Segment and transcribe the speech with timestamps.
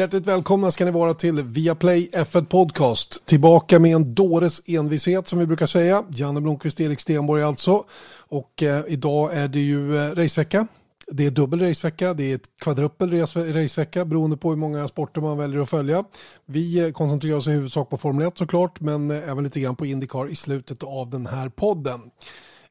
[0.00, 3.26] Hjärtligt välkomna ska ni vara till Viaplay F1 Podcast.
[3.26, 6.04] Tillbaka med en dåres envishet som vi brukar säga.
[6.10, 7.84] Janne Blomqvist, Erik Stenborg alltså.
[8.28, 10.66] Och eh, idag är det ju eh, racevecka.
[11.06, 13.12] Det är dubbel racevecka, det är ett kvadruppel
[13.54, 16.04] racevecka beroende på hur många sporter man väljer att följa.
[16.46, 19.76] Vi eh, koncentrerar oss i huvudsak på Formel 1 såklart, men eh, även lite grann
[19.76, 22.00] på Indycar i slutet av den här podden.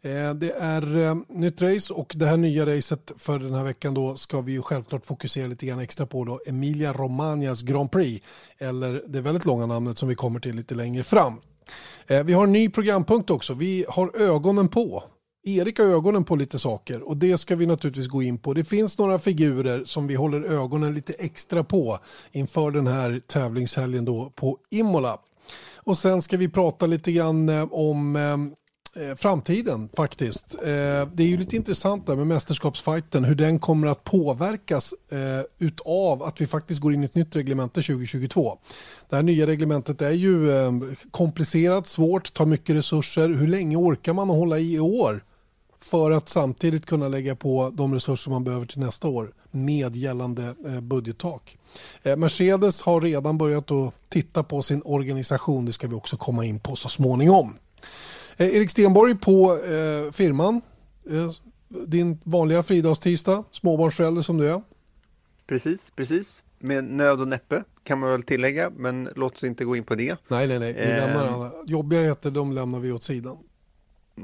[0.02, 3.94] Eh, det är eh, nytt race och det här nya racet för den här veckan
[3.94, 8.25] då ska vi ju självklart fokusera lite grann extra på då Emilia Romagnas Grand Prix
[8.58, 11.34] eller det väldigt långa namnet som vi kommer till lite längre fram.
[12.08, 13.53] Eh, vi har en ny programpunkt också.
[13.53, 15.03] Vi har ögonen på.
[15.44, 18.53] Erik har ögonen på lite saker och det ska vi naturligtvis gå in på.
[18.53, 22.00] Det finns några figurer som vi håller ögonen lite extra på
[22.31, 25.17] inför den här tävlingshelgen då på Imola.
[25.75, 28.16] Och sen ska vi prata lite grann om
[28.95, 30.56] Eh, framtiden faktiskt.
[30.56, 35.18] Eh, det är ju lite intressant där med mästerskapsfighten, hur den kommer att påverkas eh,
[35.59, 38.58] utav att vi faktiskt går in i ett nytt reglemente 2022.
[39.09, 40.50] Det här nya reglementet är ju
[41.12, 43.30] komplicerat, svårt, tar mycket resurser.
[43.30, 45.24] Hur länge orkar man att hålla i i år?
[45.81, 50.56] För att samtidigt kunna lägga på de resurser man behöver till nästa år med gällande
[50.81, 51.58] budgettak.
[52.18, 56.59] Mercedes har redan börjat att titta på sin organisation, det ska vi också komma in
[56.59, 57.53] på så småningom.
[58.40, 60.62] Eh, Erik Stenborg på eh, firman.
[61.09, 61.32] Eh,
[61.68, 64.62] din vanliga fridagstisdag, småbarnsförälder som du är.
[65.48, 66.46] Precis, precis.
[66.59, 69.96] Med nöd och näppe kan man väl tillägga, men låt oss inte gå in på
[69.96, 70.18] det.
[70.28, 70.73] Nej, nej, nej.
[70.73, 71.52] Vi eh, lämnar alla.
[71.68, 73.38] Jobbigheter, de lämnar vi åt sidan.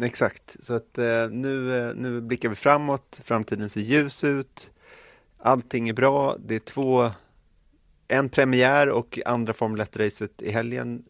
[0.01, 3.21] Exakt, så att eh, nu, eh, nu blickar vi framåt.
[3.23, 4.71] Framtiden ser ljus ut.
[5.37, 6.37] Allting är bra.
[6.45, 7.11] Det är två,
[8.07, 11.03] en premiär och andra Formel 1-racet i helgen.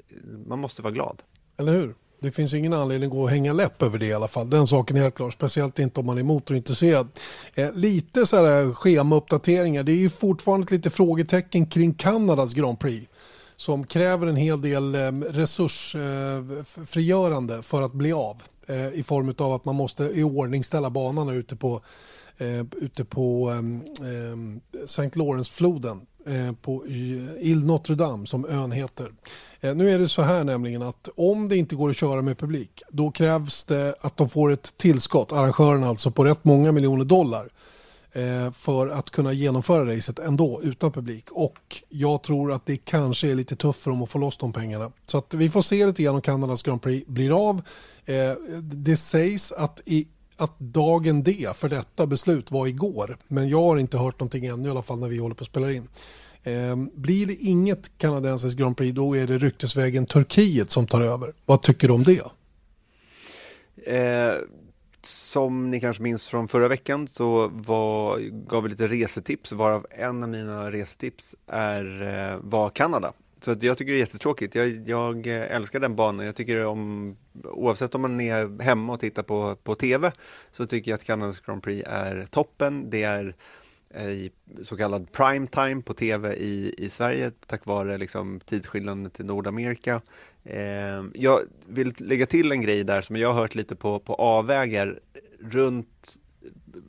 [0.47, 1.23] Man måste vara glad.
[1.57, 1.95] Eller hur?
[2.25, 4.49] Det finns ingen anledning att gå och hänga läpp över det i alla fall.
[4.49, 5.29] Den saken är helt klar.
[5.29, 7.07] Speciellt inte om man är motorintresserad.
[7.55, 9.83] Eh, lite så här schemauppdateringar.
[9.83, 13.07] Det är ju fortfarande lite frågetecken kring Kanadas Grand Prix.
[13.55, 18.43] Som kräver en hel del eh, resursfrigörande eh, för att bli av.
[18.67, 21.81] Eh, I form av att man måste i ordning ställa banan ute på,
[22.37, 24.37] eh, ute på ehm, eh,
[24.83, 25.09] St.
[25.13, 29.11] Lawrence-floden Eh, på eh, Il Notre Dame som ön heter.
[29.61, 32.37] Eh, nu är det så här nämligen att om det inte går att köra med
[32.37, 37.05] publik då krävs det att de får ett tillskott, arrangörerna alltså, på rätt många miljoner
[37.05, 37.49] dollar
[38.53, 41.31] för att kunna genomföra racet ändå utan publik.
[41.31, 44.53] Och jag tror att det kanske är lite tufft för dem att få loss de
[44.53, 44.91] pengarna.
[45.05, 47.61] Så att vi får se lite grann om Kanadas Grand Prix blir av.
[48.61, 53.17] Det sägs att i att dagen D för detta beslut var igår.
[53.27, 55.47] Men jag har inte hört någonting ännu i alla fall när vi håller på att
[55.47, 55.87] spela in.
[56.43, 61.33] Eh, blir det inget kanadensiskt Grand Prix då är det ryktesvägen Turkiet som tar över.
[61.45, 62.21] Vad tycker du om det?
[63.95, 64.35] Eh,
[65.01, 70.23] som ni kanske minns från förra veckan så var, gav vi lite resetips varav en
[70.23, 73.13] av mina resetips är, eh, var Kanada.
[73.45, 74.55] Så jag tycker det är jättetråkigt.
[74.55, 76.25] Jag, jag älskar den banan.
[76.25, 80.11] Jag tycker om, oavsett om man är hemma och tittar på, på TV,
[80.51, 82.89] så tycker jag att Kanadas Grand Prix är toppen.
[82.89, 83.35] Det är
[83.89, 84.31] eh, i
[84.63, 90.01] så kallad prime time på tv i, i Sverige tack vare liksom, tidsskillnaden till Nordamerika.
[90.43, 94.13] Eh, jag vill lägga till en grej där som jag har hört lite på, på
[94.13, 94.99] avvägar
[95.39, 96.19] runt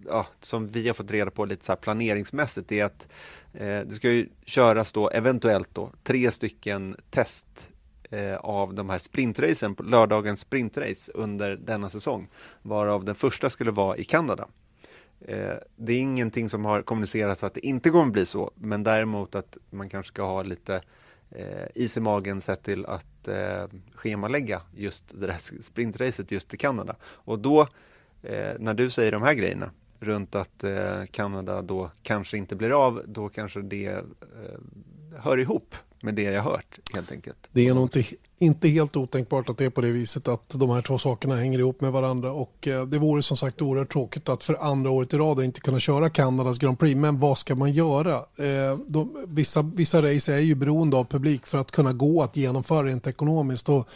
[0.08, 3.08] ja, som vi har fått reda på lite så planeringsmässigt är att
[3.52, 7.70] eh, det ska ju köras då eventuellt då tre stycken test
[8.10, 12.28] eh, av de här sprintracen, lördagens sprintrace under denna säsong,
[12.62, 14.48] varav den första skulle vara i Kanada.
[15.20, 18.82] Eh, det är ingenting som har kommunicerats att det inte kommer att bli så, men
[18.82, 20.82] däremot att man kanske ska ha lite
[21.30, 23.64] eh, is i magen sett till att eh,
[23.94, 26.96] schemalägga just det där sprintracet just i Kanada.
[27.02, 27.60] Och då,
[28.22, 29.70] eh, när du säger de här grejerna,
[30.00, 34.02] runt att eh, Kanada då kanske inte blir av, då kanske det eh,
[35.18, 37.48] hör ihop med det jag hört helt enkelt.
[37.52, 38.04] Det är nog inte,
[38.38, 41.58] inte helt otänkbart att det är på det viset att de här två sakerna hänger
[41.58, 45.14] ihop med varandra och eh, det vore som sagt oerhört tråkigt att för andra året
[45.14, 46.96] i rad inte kunna köra Kanadas Grand Prix.
[46.96, 48.14] Men vad ska man göra?
[48.14, 52.36] Eh, de, vissa, vissa race är ju beroende av publik för att kunna gå att
[52.36, 53.88] genomföra rent ekonomiskt och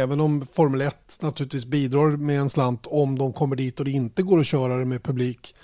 [0.00, 3.90] även om Formel 1 naturligtvis bidrar med en slant om de kommer dit och det
[3.90, 5.54] inte går att köra det med publik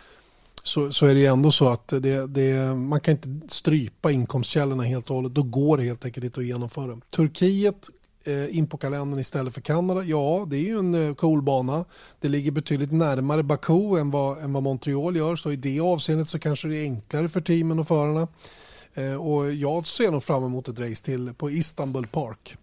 [0.67, 5.11] så, så är det ändå så att det, det, man kan inte strypa inkomstkällorna helt
[5.11, 5.35] och hållet.
[5.35, 7.00] Då går det helt enkelt inte att genomföra.
[7.11, 7.88] Turkiet
[8.25, 10.03] eh, in på kalendern istället för Kanada.
[10.03, 11.85] Ja, det är ju en eh, cool bana.
[12.21, 15.37] Det ligger betydligt närmare Baku än vad, än vad Montreal gör.
[15.37, 18.29] Så i det avseendet så kanske det är enklare för teamen och förarna.
[18.94, 22.56] Eh, och jag ser nog fram emot ett race till på Istanbul Park.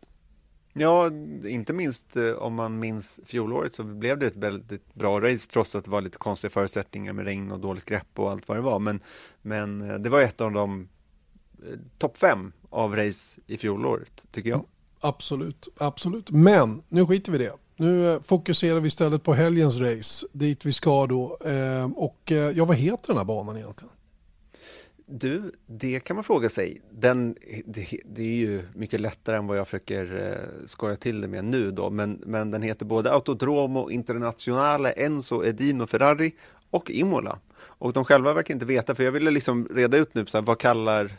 [0.74, 1.12] Ja,
[1.48, 5.76] inte minst eh, om man minns fjolåret så blev det ett väldigt bra race trots
[5.76, 8.62] att det var lite konstiga förutsättningar med regn och dåligt grepp och allt vad det
[8.62, 8.80] var.
[8.80, 9.00] Men,
[9.42, 10.90] men eh, det var ett av de
[11.64, 14.66] eh, topp fem av race i fjolåret, tycker jag.
[15.00, 16.32] Absolut, absolut.
[16.32, 17.54] Men nu skiter vi i det.
[17.76, 21.38] Nu fokuserar vi istället på helgens race, dit vi ska då.
[21.96, 23.94] Och ja, vad heter den här banan egentligen?
[25.16, 26.82] Du, det kan man fråga sig.
[26.92, 31.28] Den, det, det, är ju mycket lättare än vad jag försöker eh, skoja till det
[31.28, 36.36] med nu då, men, men den heter både Autodromo Internazionale Enzo Edino Ferrari
[36.70, 37.40] och Imola.
[37.60, 40.46] Och de själva verkar inte veta, för jag ville liksom reda ut nu, så här,
[40.46, 41.12] vad kallar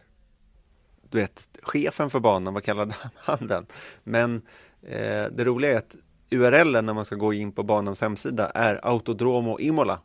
[1.10, 3.66] du vet, chefen för banan, vad kallar han den?
[4.04, 4.42] Men
[4.82, 5.96] eh, det roliga är att
[6.30, 10.00] URL när man ska gå in på banans hemsida är Autodromo Imola.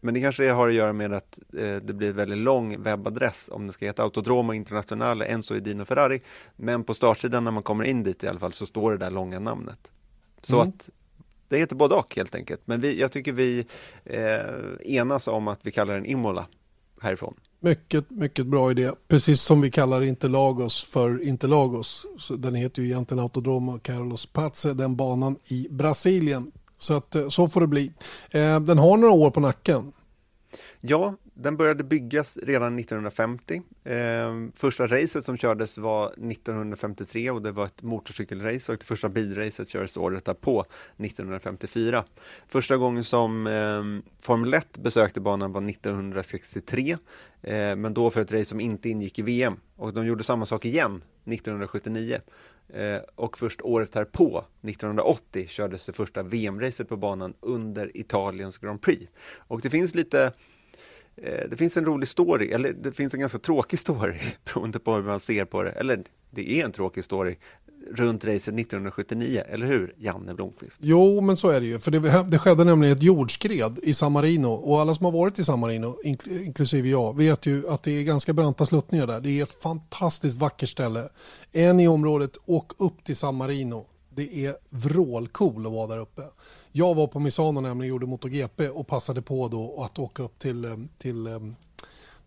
[0.00, 3.66] Men det kanske har att göra med att eh, det blir väldigt lång webbadress om
[3.66, 6.20] det ska heta Autodromo Internazionale Enzo Edino Ferrari.
[6.56, 9.10] Men på startsidan när man kommer in dit i alla fall så står det där
[9.10, 9.92] långa namnet.
[10.42, 10.68] Så mm.
[10.68, 10.88] att
[11.48, 12.60] det heter både och helt enkelt.
[12.64, 13.66] Men vi, jag tycker vi
[14.04, 14.40] eh,
[14.84, 16.46] enas om att vi kallar den Imola
[17.00, 17.34] härifrån.
[17.60, 18.90] Mycket, mycket bra idé.
[19.08, 22.06] Precis som vi kallar Interlagos för Interlagos.
[22.18, 26.52] Så den heter ju egentligen Autodromo Carlos Pace, den banan i Brasilien.
[26.78, 27.92] Så att eh, så får det bli.
[28.30, 29.92] Eh, den har några år på nacken.
[30.80, 33.62] Ja, den började byggas redan 1950.
[33.84, 33.94] Eh,
[34.54, 39.68] första racet som kördes var 1953 och det var ett motorcykelrace och det första bilracet
[39.68, 40.64] kördes året därpå,
[40.96, 42.04] 1954.
[42.48, 46.96] Första gången som eh, Formel 1 besökte banan var 1963,
[47.42, 49.56] eh, men då för ett race som inte ingick i VM.
[49.76, 52.20] Och de gjorde samma sak igen 1979.
[52.74, 58.82] Eh, och först året därpå, 1980, kördes det första VM-racet på banan under Italiens Grand
[58.82, 59.12] Prix.
[59.36, 60.32] Och det finns lite
[61.22, 64.94] Eh, det finns en rolig story, eller det finns en ganska tråkig story beroende på
[64.94, 65.70] hur man ser på det.
[65.70, 67.36] Eller det är en tråkig story
[67.90, 70.78] runt racet 1979, eller hur Janne Blomqvist?
[70.82, 71.78] Jo, men så är det ju.
[71.78, 75.38] För det, det skedde nämligen ett jordskred i San Marino och alla som har varit
[75.38, 75.96] i San Marino,
[76.44, 79.20] inklusive jag, vet ju att det är ganska branta sluttningar där.
[79.20, 81.08] Det är ett fantastiskt vackert ställe.
[81.52, 83.86] En i området, åk upp till San Marino.
[84.10, 86.22] Det är vrålcool att vara där uppe.
[86.72, 90.38] Jag var på Misano nämligen och gjorde MotoGP och passade på då att åka upp
[90.38, 91.40] till, eh, till, eh,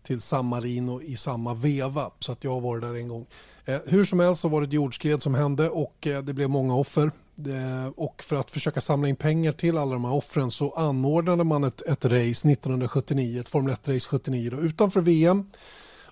[0.02, 2.10] till San Marino i samma veva.
[2.18, 3.26] Så att jag har varit där en gång.
[3.64, 6.50] Eh, hur som helst så var det ett jordskred som hände och eh, det blev
[6.50, 7.10] många offer.
[7.96, 11.64] Och för att försöka samla in pengar till alla de här offren så anordnade man
[11.64, 15.46] ett, ett race 1979, ett Formel 1-race 79 då, utanför VM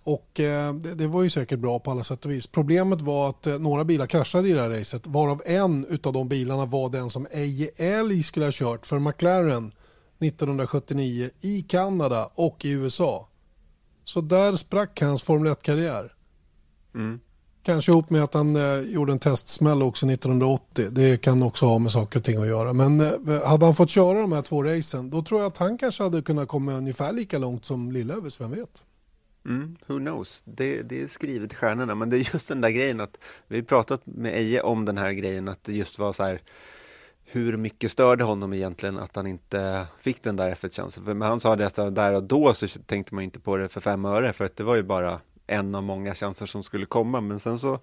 [0.03, 2.47] och eh, det, det, var ju säkert bra på alla sätt och vis.
[2.47, 6.29] Problemet var att eh, några bilar kraschade i det här racet, varav en av de
[6.29, 9.73] bilarna var den som Eje Elg skulle ha kört för McLaren
[10.19, 13.29] 1979 i Kanada och i USA.
[14.05, 16.13] Så där sprack hans Formel 1-karriär.
[16.95, 17.21] Mm.
[17.63, 20.89] Kanske ihop med att han eh, gjorde en testsmäll också 1980.
[20.91, 22.73] Det kan också ha med saker och ting att göra.
[22.73, 25.79] Men eh, hade han fått köra de här två racen då tror jag att han
[25.79, 28.85] kanske hade kunnat komma ungefär lika långt som Lillövers, vem vet?
[29.47, 30.43] Mm, who knows?
[30.45, 33.19] Det, det, är skrivet i stjärnorna, men det är just den där grejen att
[33.49, 36.41] vi har pratat med Eje om den här grejen att det just var så här
[37.33, 41.05] hur mycket störde honom egentligen att han inte fick den där F1-chansen?
[41.05, 43.81] Men han sa det att där och då så tänkte man inte på det för
[43.81, 45.21] fem öre för att det var ju bara
[45.51, 47.79] en av många chanser som skulle komma men sen så,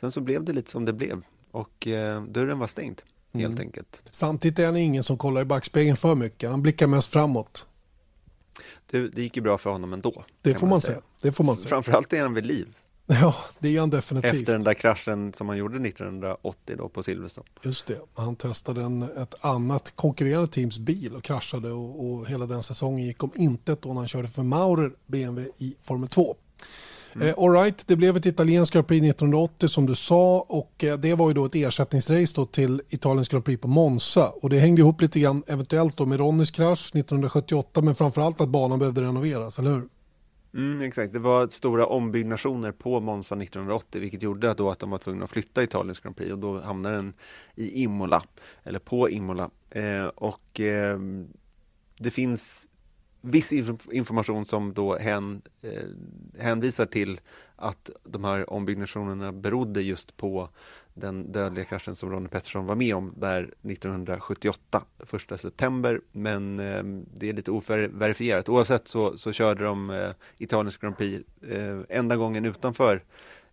[0.00, 3.60] sen så blev det lite som det blev och eh, dörren var stängd helt mm.
[3.60, 4.02] enkelt.
[4.12, 7.66] Samtidigt är han ingen som kollar i backspegeln för mycket, han blickar mest framåt.
[8.90, 10.24] Det, det gick ju bra för honom ändå.
[10.42, 11.00] Det får man, säga.
[11.20, 11.68] Det får man säga.
[11.68, 12.74] Framförallt är han vid liv.
[13.20, 14.34] Ja, det är han definitivt.
[14.34, 17.46] Efter den där kraschen som han gjorde 1980 då på Silverstone.
[17.62, 22.46] Just det, han testade en, ett annat konkurrerande teams bil och kraschade och, och hela
[22.46, 26.36] den säsongen gick om intet då när han körde för Maurer BMW i Formel 2.
[27.14, 27.28] Mm.
[27.28, 30.98] Eh, all right, det blev ett italienskt Grand Prix 1980 som du sa och eh,
[30.98, 34.58] det var ju då ett ersättningsrace då till Italiens Grand Prix på Monza och det
[34.58, 39.00] hängde ihop lite grann eventuellt då med Ronnys krasch 1978 men framförallt att banan behövde
[39.00, 39.88] renoveras, eller hur?
[40.54, 44.98] Mm, exakt, det var stora ombyggnationer på Monza 1980 vilket gjorde då att de var
[44.98, 47.12] tvungna att flytta Italiens Grand Prix och då hamnade den
[47.54, 48.22] i Imola,
[48.62, 49.50] eller på Imola.
[49.70, 50.98] Eh, och eh,
[51.98, 52.68] det finns
[53.20, 53.52] viss
[53.92, 55.82] information som då hen, eh,
[56.38, 57.20] hänvisar till
[57.56, 60.48] att de här ombyggnationerna berodde just på
[60.94, 66.00] den dödliga kraschen som Ronnie Pettersson var med om där 1978, första september.
[66.12, 66.82] Men eh,
[67.14, 68.48] det är lite overifierat.
[68.48, 73.02] Oavsett så, så körde de eh, Italiens Grand Prix eh, enda gången utanför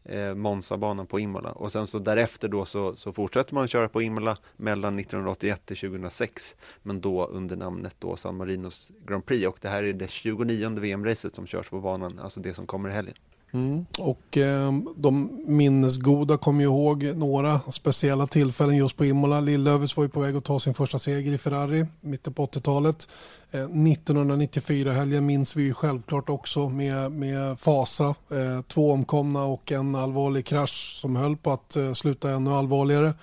[0.05, 4.01] eh, Monza-banan på Imola och sen så därefter då så, så fortsätter man köra på
[4.01, 9.57] Imola mellan 1981 till 2006 men då under namnet då San Marinos Grand Prix och
[9.61, 12.93] det här är det 29 VM-racet som körs på banan, alltså det som kommer i
[12.93, 13.15] helgen.
[13.51, 13.85] Mm.
[13.99, 19.39] Och eh, de minnesgoda kommer ju ihåg några speciella tillfällen just på Imola.
[19.39, 23.07] Lillövers var ju på väg att ta sin första seger i Ferrari mitten på 80-talet.
[23.51, 28.15] Eh, 1994-helgen minns vi ju självklart också med, med fasa.
[28.29, 33.13] Eh, två omkomna och en allvarlig krasch som höll på att eh, sluta ännu allvarligare.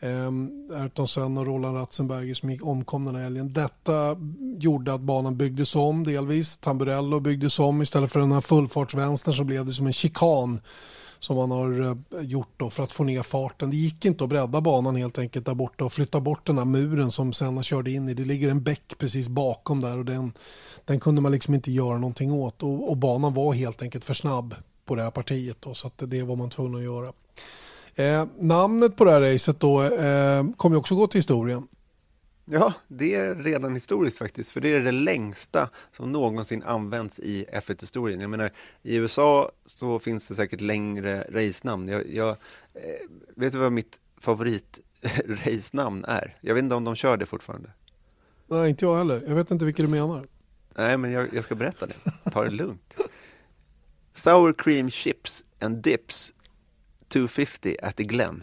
[0.00, 3.52] Ehm, Ayrton Senna och Roland Ratzenberger som omkom den här helgen.
[3.52, 4.16] Detta
[4.58, 6.58] gjorde att banan byggdes om delvis.
[6.58, 10.60] Tamburello byggdes om istället för den här fullfartsvänstern så blev det som en chikan
[11.18, 13.70] som man har eh, gjort då för att få ner farten.
[13.70, 16.64] Det gick inte att bredda banan helt enkelt där borta och flytta bort den här
[16.64, 18.14] muren som Senna körde in i.
[18.14, 20.32] Det ligger en bäck precis bakom där och den,
[20.84, 24.14] den kunde man liksom inte göra någonting åt och, och banan var helt enkelt för
[24.14, 27.12] snabb på det här partiet då, så att det var man tvungen att göra.
[27.98, 31.68] Eh, namnet på det här racet då eh, kommer också gå till historien.
[32.44, 37.46] Ja, det är redan historiskt faktiskt, för det är det längsta som någonsin används i
[37.52, 38.20] F1-historien.
[38.20, 38.52] Jag menar,
[38.82, 41.88] i USA så finns det säkert längre racenamn.
[41.88, 42.28] Jag, jag
[42.74, 42.82] eh,
[43.36, 44.80] vet du vad mitt favorit
[45.26, 46.36] racenamn är?
[46.40, 47.70] Jag vet inte om de kör det fortfarande.
[48.46, 49.22] Nej, inte jag heller.
[49.26, 50.24] Jag vet inte vilket du menar.
[50.76, 52.30] Nej, men jag, jag ska berätta det.
[52.30, 52.96] Ta det lugnt.
[54.12, 56.32] Sour cream chips and dips
[57.08, 58.42] 250 at the Glen.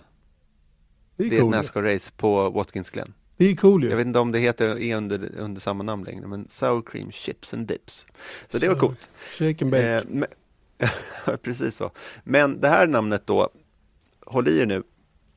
[1.15, 1.53] Det är, Det är ett cool.
[1.53, 3.13] Nascar-race på Watkins Glen.
[3.37, 3.89] Det är cool ju.
[3.89, 7.11] Jag vet inte om det heter är under, under samma namn längre, men Sour cream
[7.11, 8.07] chips and dips.
[8.47, 9.09] Så det var coolt.
[9.29, 9.95] Shake and bake.
[9.95, 10.27] Eh, men,
[11.41, 11.91] precis så.
[12.23, 13.49] Men det här namnet då,
[14.25, 14.83] håll i er nu,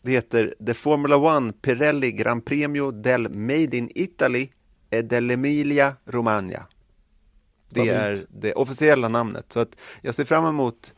[0.02, 4.48] det heter The Formula One Pirelli Gran Premio del Made in Italy
[4.90, 6.66] e dell'Emilia Romagna.
[7.70, 9.52] Det är det officiella namnet.
[9.52, 10.94] Så att jag ser fram emot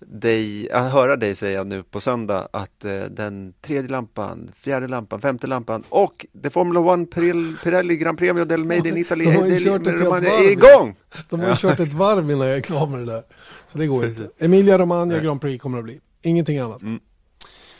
[0.00, 5.20] dig, att höra dig säga nu på söndag att eh, den tredje lampan, fjärde lampan,
[5.20, 9.36] femte lampan och The Formula One Pirelli, Pirelli Gran Premio del Made in Italy De
[9.36, 10.96] har ju kört ett Romagna är igång!
[11.30, 13.22] De har ju kört ett varv innan jag är klar med det där.
[13.66, 14.30] Så det går inte.
[14.38, 15.24] Emilia Romagna Nej.
[15.24, 16.00] Grand Prix kommer det att bli.
[16.22, 16.82] Ingenting annat.
[16.82, 17.00] Mm.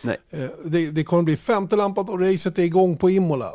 [0.02, 0.16] Nej.
[0.30, 3.50] Eh, Det, det kommer bli femte lampan och racet är igång på Imola.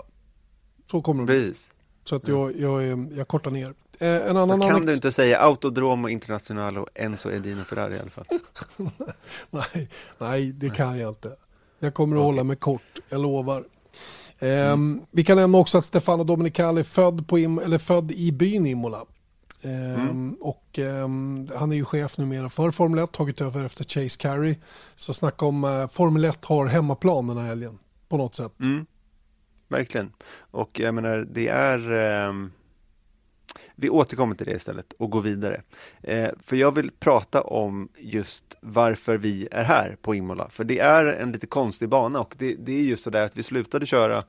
[0.91, 1.47] Så kommer det bli.
[1.47, 1.71] Precis.
[2.03, 3.73] Så att jag, jag, jag kortar ner.
[4.01, 8.09] Eh, En annan kan du inte säga Autodromo Internationale och Enzo Edino Ferrari i alla
[8.09, 8.25] fall?
[9.49, 11.35] nej, nej, det kan jag inte.
[11.79, 13.63] Jag kommer att hålla mig kort, jag lovar.
[14.39, 18.65] Ehm, Vi kan nämna också att Stefano Domenicali är född, på eller född i byn
[18.65, 19.05] Imola.
[19.61, 24.17] Ehm, Och ehm, han är ju chef numera för Formel 1, tagit över efter Chase
[24.19, 24.55] Carey.
[24.95, 27.79] Så snacka om uh, Formel 1 har hemmaplan den här helgen,
[28.09, 28.59] på något sätt.
[28.59, 28.85] Mm.
[29.69, 30.11] Verkligen.
[30.51, 31.91] Och jag menar, det är...
[31.91, 32.51] ehm,
[33.75, 35.61] vi återkommer till det istället och går vidare.
[36.03, 40.49] Eh, för jag vill prata om just varför vi är här på Imola.
[40.49, 43.37] För det är en lite konstig bana och det, det är just så där att
[43.37, 44.23] vi slutade köra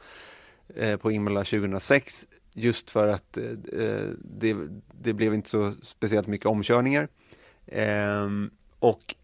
[0.77, 3.45] eh, på Imola 2006 just för att eh,
[3.81, 4.57] eh, det,
[5.01, 7.09] det blev inte så speciellt mycket omkörningar.
[7.67, 9.15] Ehm, och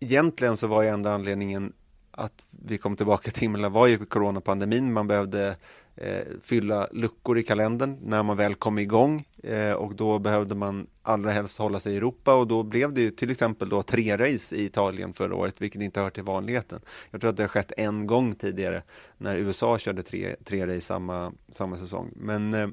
[0.00, 1.72] egentligen så var ju enda anledningen
[2.16, 4.92] att vi kom tillbaka till himlen var ju coronapandemin.
[4.92, 5.56] Man behövde
[5.96, 10.86] eh, fylla luckor i kalendern när man väl kom igång eh, och då behövde man
[11.02, 14.16] allra helst hålla sig i Europa och då blev det ju till exempel då tre
[14.16, 16.80] race i Italien förra året, vilket inte hör till vanligheten.
[17.10, 18.82] Jag tror att det har skett en gång tidigare
[19.18, 22.12] när USA körde tre, tre race samma, samma säsong.
[22.16, 22.68] Men eh,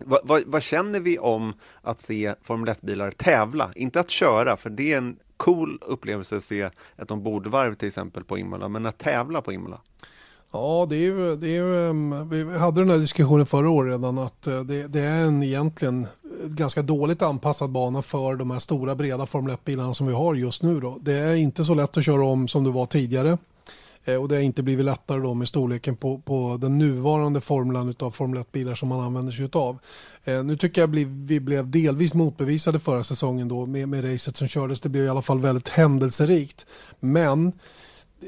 [0.00, 3.72] vad, vad, vad känner vi om att se Formel 1-bilar tävla?
[3.74, 8.24] Inte att köra, för det är en cool upplevelse att se ett ombordvarv till exempel
[8.24, 9.80] på Imola, men att tävla på Imola.
[10.52, 13.92] Ja, det är ju, det är ju, ehm, vi hade den här diskussionen förra året
[13.92, 18.50] redan att eh, det, det är en egentligen eh, ganska dåligt anpassad bana för de
[18.50, 20.80] här stora breda Formel 1-bilarna som vi har just nu.
[20.80, 20.98] Då.
[21.00, 23.38] Det är inte så lätt att köra om som det var tidigare.
[24.04, 27.94] Eh, och det har inte blivit lättare då med storleken på, på den nuvarande formulan
[27.98, 29.78] av Formel 1-bilar som man använder sig av.
[30.24, 34.36] Eh, nu tycker jag bli, vi blev delvis motbevisade förra säsongen då med, med racet
[34.36, 34.80] som kördes.
[34.80, 36.66] Det blev i alla fall väldigt händelserikt.
[37.00, 37.52] Men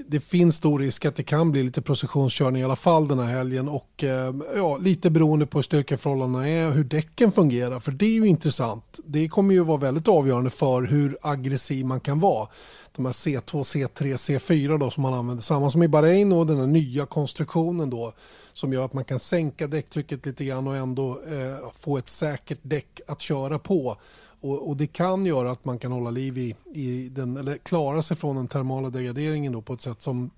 [0.08, 3.26] det- finns stor risk att det kan bli lite processionskörning i alla fall den här
[3.26, 7.92] helgen och ehm, ja, lite beroende på hur styrkeförhållandena är och hur däcken fungerar för
[7.92, 9.00] det är ju intressant.
[9.04, 12.48] Det kommer ju vara väldigt avgörande för hur aggressiv man kan vara.
[12.96, 16.56] De här C2, C3, C4 då som man använder, samma som i Bahrain och den
[16.56, 18.12] här nya konstruktionen då
[18.52, 22.58] som gör att man kan sänka däcktrycket lite grann och ändå eh, få ett säkert
[22.62, 23.96] däck att köra på.
[24.42, 28.02] Och, och det kan göra att man kan hålla liv i, i den, eller klara
[28.02, 30.30] sig från den termala degraderingen då på ett sätt som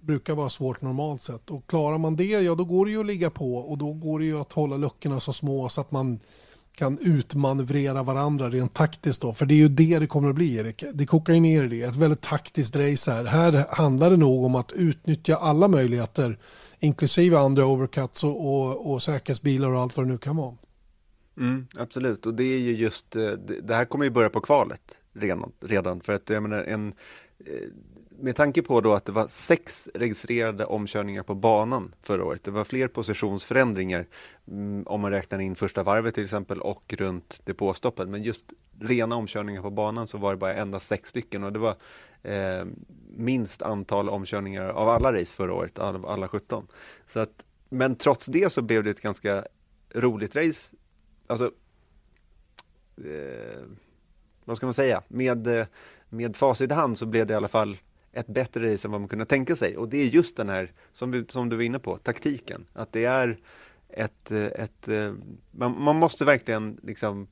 [0.00, 1.50] brukar vara svårt normalt sett.
[1.50, 4.18] Och klarar man det, ja då går det ju att ligga på och då går
[4.18, 6.18] det ju att hålla luckorna så små så att man
[6.74, 9.32] kan utmanövrera varandra rent taktiskt då.
[9.32, 10.84] För det är ju det det kommer att bli Erik.
[10.94, 11.82] Det kokar ju ner i det.
[11.82, 13.24] Ett väldigt taktiskt race här.
[13.24, 16.38] Här handlar det nog om att utnyttja alla möjligheter
[16.80, 20.54] inklusive andra overcuts och, och, och säkerhetsbilar och allt vad det nu kan vara.
[21.36, 24.98] Mm, absolut, och det är ju just, eh, det här kommer ju börja på kvalet.
[25.12, 25.52] redan.
[25.60, 26.94] redan för att jag menar, en,
[27.38, 27.68] eh,
[28.20, 32.44] med tanke på då att det var sex registrerade omkörningar på banan förra året.
[32.44, 34.06] Det var fler positionsförändringar
[34.48, 38.08] mm, om man räknar in första varvet till exempel och runt depåstoppet.
[38.08, 41.58] Men just rena omkörningar på banan så var det bara endast sex stycken och det
[41.58, 41.76] var
[42.22, 42.66] eh,
[43.16, 46.66] minst antal omkörningar av alla race förra året, av alla 17.
[47.12, 49.44] Så att, men trots det så blev det ett ganska
[49.94, 50.76] roligt race.
[51.26, 51.52] Alltså,
[52.96, 53.62] eh,
[54.44, 55.66] vad ska man säga, med, eh,
[56.08, 57.76] med facit i hand så blev det i alla fall
[58.12, 59.76] ett bättre race än vad man kunde tänka sig.
[59.76, 62.66] Och det är just den här, som, vi, som du var inne på, taktiken.
[62.72, 63.38] Att det är
[63.88, 65.12] ett, eh, ett eh,
[65.50, 67.26] man, man måste verkligen liksom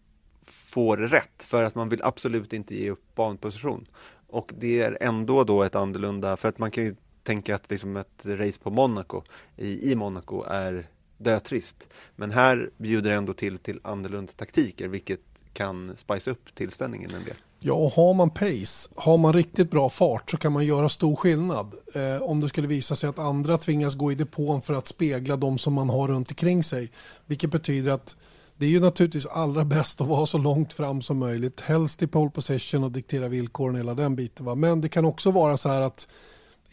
[0.47, 3.87] få det rätt för att man vill absolut inte ge upp banposition.
[4.27, 7.97] Och det är ändå då ett annorlunda, för att man kan ju tänka att liksom
[7.97, 9.23] ett race på Monaco,
[9.57, 10.87] i, i Monaco, är
[11.23, 11.89] dötrist.
[12.17, 15.21] Men här bjuder det ändå till till annorlunda taktiker, vilket
[15.53, 17.37] kan spice upp tillställningen en del.
[17.65, 21.17] Ja, och har man pace, har man riktigt bra fart så kan man göra stor
[21.17, 21.75] skillnad.
[21.95, 25.37] Eh, om det skulle visa sig att andra tvingas gå i depån för att spegla
[25.37, 26.91] de som man har runt omkring sig.
[27.27, 28.17] Vilket betyder att
[28.57, 31.61] det är ju naturligtvis allra bäst att vara så långt fram som möjligt.
[31.61, 34.47] Helst i pole position och diktera villkoren hela den biten.
[34.47, 34.55] Va?
[34.55, 36.09] Men det kan också vara så här att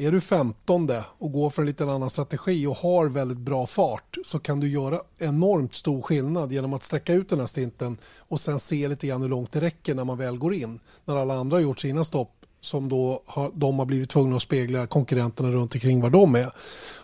[0.01, 4.18] är du 15 och går för en lite annan strategi och har väldigt bra fart
[4.25, 8.39] så kan du göra enormt stor skillnad genom att sträcka ut den här stinten och
[8.39, 10.79] sen se lite grann hur långt det räcker när man väl går in.
[11.06, 14.41] När alla andra har gjort sina stopp som då har, de har blivit tvungna att
[14.41, 16.51] spegla konkurrenterna runt omkring var de är.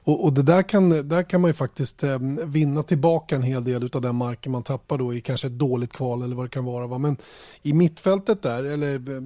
[0.03, 3.63] Och, och det där kan, där kan man ju faktiskt eh, vinna tillbaka en hel
[3.63, 6.49] del av den marken man tappar då i kanske ett dåligt kval eller vad det
[6.49, 6.87] kan vara.
[6.87, 6.97] Va?
[6.97, 7.17] Men
[7.61, 9.21] i mittfältet där, eller eh,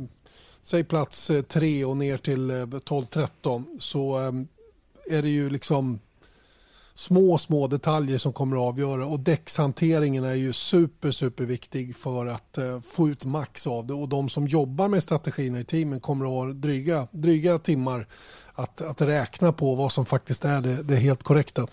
[0.70, 4.32] säg plats eh, 3 och ner till eh, 12-13 så eh,
[5.18, 6.00] är det ju liksom
[6.94, 9.06] små, små detaljer som kommer att avgöra.
[9.06, 13.94] Och däckshanteringen är ju super, super viktig för att få ut max av det.
[13.94, 18.08] Och de som jobbar med strategierna i teamen kommer att ha dryga, dryga timmar
[18.54, 21.68] att, att räkna på vad som faktiskt är det, det helt korrekta.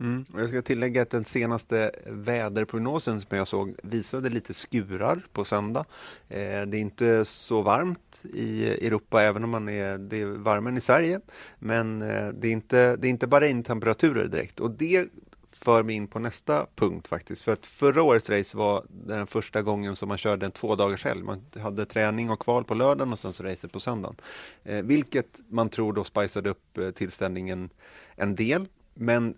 [0.00, 0.24] Mm.
[0.36, 5.84] Jag ska tillägga att den senaste väderprognosen som jag såg visade lite skurar på söndag.
[6.28, 10.72] Eh, det är inte så varmt i Europa, även om man är, det är varmare
[10.72, 11.20] än i Sverige.
[11.58, 14.60] Men eh, det är inte, det är inte bara temperaturer direkt.
[14.60, 15.08] Och det
[15.52, 17.42] för mig in på nästa punkt faktiskt.
[17.42, 21.04] För att förra årets race var den första gången som man körde en två dagars
[21.04, 21.22] helg.
[21.22, 24.16] Man hade träning och kval på lördagen och sen så racet på söndagen.
[24.64, 27.70] Eh, vilket man tror då spiceade upp eh, tillställningen
[28.16, 28.66] en del.
[28.94, 29.34] Men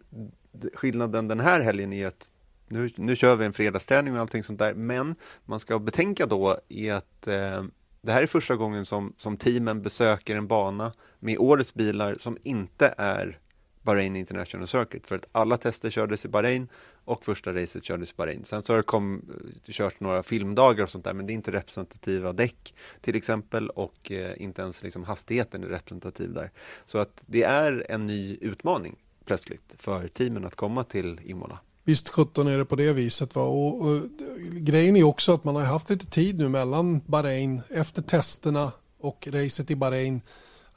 [0.74, 2.32] skillnaden den här helgen är att
[2.68, 6.58] nu, nu kör vi en fredagsträning och allting sånt där, men man ska betänka då
[6.68, 7.64] är att eh,
[8.02, 12.38] det här är första gången som, som teamen besöker en bana med årets bilar som
[12.42, 13.38] inte är
[13.82, 16.68] Bahrain International Circuit för att alla tester kördes i Bahrain
[17.04, 18.44] och första racet kördes i Bahrain.
[18.44, 19.22] Sen så har det kom,
[19.66, 23.70] eh, kört några filmdagar och sånt där men det är inte representativa däck till exempel
[23.70, 26.50] och eh, inte ens liksom hastigheten är representativ där.
[26.84, 28.96] Så att det är en ny utmaning
[29.30, 31.58] plötsligt för teamen att komma till Imola.
[31.84, 33.34] Visst 17 är det på det viset.
[33.34, 33.42] Va?
[33.42, 34.02] Och, och,
[34.50, 39.28] grejen är också att man har haft lite tid nu mellan Bahrain efter testerna och
[39.32, 40.20] racet i Bahrain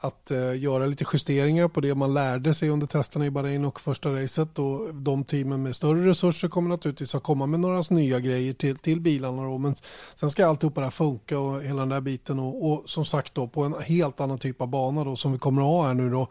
[0.04, 3.80] att eh, göra lite justeringar på det man lärde sig under testerna i Bahrain och
[3.80, 4.58] första racet.
[4.58, 8.78] Och de teamen med större resurser kommer naturligtvis att komma med några nya grejer till,
[8.78, 9.42] till bilarna.
[9.42, 9.58] Då.
[9.58, 9.74] Men
[10.14, 12.38] sen ska alltihopa det här funka och hela den där biten.
[12.38, 15.38] Och, och, som sagt då på en helt annan typ av bana då som vi
[15.38, 16.28] kommer att ha här nu då.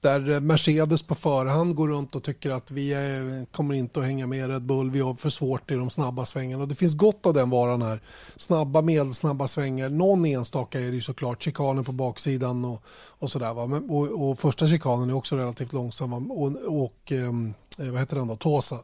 [0.00, 4.26] Där Mercedes på förhand går runt och tycker att vi är, kommer inte att hänga
[4.26, 4.90] med Red Bull.
[4.90, 6.62] Vi har för svårt i de snabba svängarna.
[6.62, 8.02] Och det finns gott av den varan här.
[8.36, 9.88] Snabba, medelsnabba svängar.
[9.88, 11.42] Någon enstaka är det ju såklart.
[11.42, 13.54] Chikaner på baksidan och och sådär.
[13.54, 13.66] Va?
[13.66, 16.30] Men, och, och, första chikanen är också relativt långsam.
[16.30, 18.36] Och, och ehm, eh, vad heter den då?
[18.36, 18.78] Tåsa.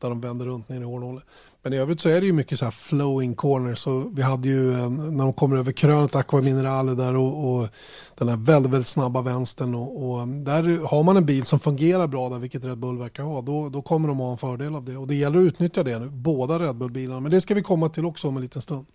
[0.00, 1.22] Där de vänder runt ner i hårnålen.
[1.62, 3.78] Men i övrigt så är det ju mycket så här flowing corners.
[3.78, 7.68] Så vi hade ju eh, när de kommer över krönet Aqua Minerale där och, och,
[8.14, 9.74] den här väldigt, väldigt snabba vänstern.
[9.74, 12.98] Och, och, ehm, där har man en bil som fungerar bra där, vilket Red Bull
[12.98, 14.96] verkar ha, då, då kommer de ha en fördel av det.
[14.96, 17.20] Och det gäller att utnyttja det nu, båda Red Bull-bilarna.
[17.20, 18.86] Men det ska vi komma till också om en liten stund.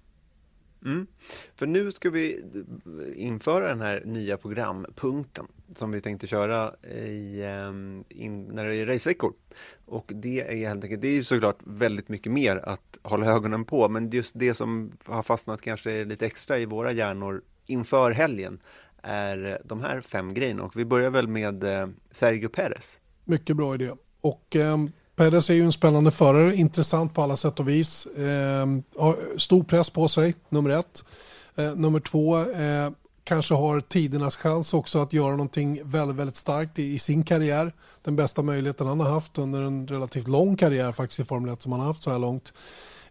[0.86, 1.08] Mm.
[1.56, 2.43] För nu ska vi
[3.15, 8.86] införa den här nya programpunkten som vi tänkte köra i, ehm, in, när det är
[8.86, 9.34] raceveckor.
[9.86, 13.65] Och det är helt enkelt, det är ju såklart väldigt mycket mer att hålla ögonen
[13.65, 18.60] på, men just det som har fastnat kanske lite extra i våra hjärnor inför helgen
[19.02, 20.63] är de här fem grejerna.
[20.63, 23.00] Och vi börjar väl med eh, Sergio Perez.
[23.26, 23.91] Mycket bra idé.
[24.22, 24.78] Och eh,
[25.15, 28.06] Perez är ju en spännande förare, intressant på alla sätt och vis.
[28.06, 31.04] Eh, har stor press på sig, nummer ett.
[31.56, 32.89] Eh, nummer två, eh,
[33.23, 37.73] kanske har tidernas chans också att göra någonting väldigt, väldigt starkt i, i, sin karriär.
[38.02, 41.62] Den bästa möjligheten han har haft under en relativt lång karriär faktiskt i Formel 1
[41.62, 42.54] som han har haft så här långt.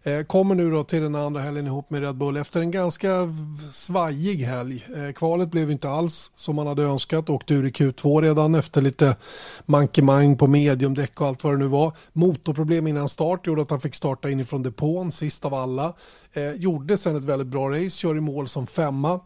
[0.05, 3.09] Eh, kommer nu då till den andra helgen ihop med Red Bull efter en ganska
[3.71, 4.85] svajig helg.
[4.95, 7.29] Eh, kvalet blev inte alls som man hade önskat.
[7.29, 9.15] Åkte ur i Q2 redan efter lite
[9.65, 11.91] mankemang på mediumdäck och allt vad det nu var.
[12.13, 15.93] Motorproblem innan start gjorde att han fick starta inifrån depån sist av alla.
[16.33, 19.19] Eh, gjorde sen ett väldigt bra race, kör i mål som femma.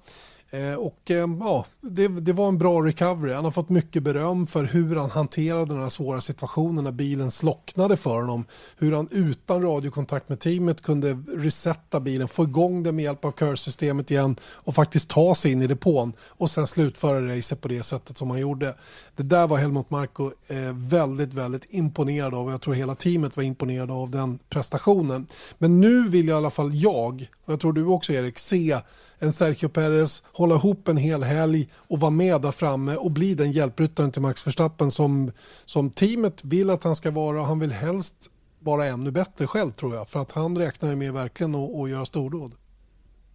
[0.49, 3.33] Eh, och eh, ja, det, det, var en bra recovery.
[3.33, 7.31] Han har fått mycket beröm för hur han hanterade den här svåra situationen när bilen
[7.31, 8.45] slocknade för honom.
[8.77, 13.31] Hur han utan radiokontakt med teamet kunde resetta bilen, få igång den med hjälp av
[13.31, 17.83] körsystemet igen och faktiskt ta sig in i depån och sen slutföra racet på det
[17.83, 18.75] sättet som han gjorde.
[19.17, 23.37] Det där var Helmut Marko eh, väldigt, väldigt imponerad av och jag tror hela teamet
[23.37, 25.27] var imponerade av den prestationen.
[25.57, 28.79] Men nu vill i alla fall jag, och jag tror du också Erik, se
[29.19, 33.35] en Sergio Perez, hålla ihop en hel helg och vara med där framme och bli
[33.35, 35.31] den hjälpryttaren till Max Verstappen som,
[35.65, 37.43] som teamet vill att han ska vara.
[37.43, 41.55] Han vill helst vara ännu bättre själv tror jag, för att han räknar med verkligen
[41.55, 42.51] att, att göra stordåd.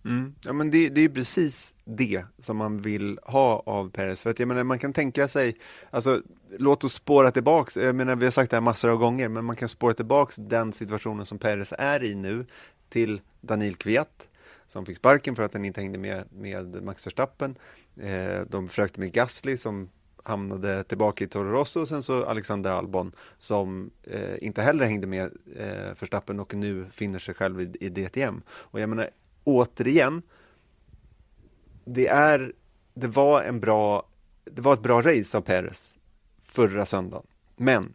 [0.05, 0.35] Mm.
[0.45, 4.21] Ja, men det, det är precis det som man vill ha av Perez.
[4.21, 5.57] För att jag menar, man kan tänka sig,
[5.91, 6.23] alltså,
[6.59, 9.45] låt oss spåra tillbaks, jag menar, vi har sagt det här massor av gånger, men
[9.45, 12.47] man kan spåra tillbaks den situationen som Perez är i nu
[12.89, 14.29] till Daniel Kviat
[14.73, 17.59] som fick sparken för att han inte hängde med, med Max Verstappen.
[17.97, 19.89] Eh, de försökte med Gasly som
[20.23, 25.07] hamnade tillbaka i Toro Rosso och sen så Alexander Albon som eh, inte heller hängde
[25.07, 28.43] med eh, Verstappen och nu finner sig själv i, i DTM.
[28.49, 29.11] Och jag menar
[29.45, 30.23] återigen,
[31.85, 32.53] det är,
[32.95, 34.07] det var en bra,
[34.45, 35.95] det var ett bra race av Perez
[36.45, 37.27] förra söndagen.
[37.57, 37.95] Men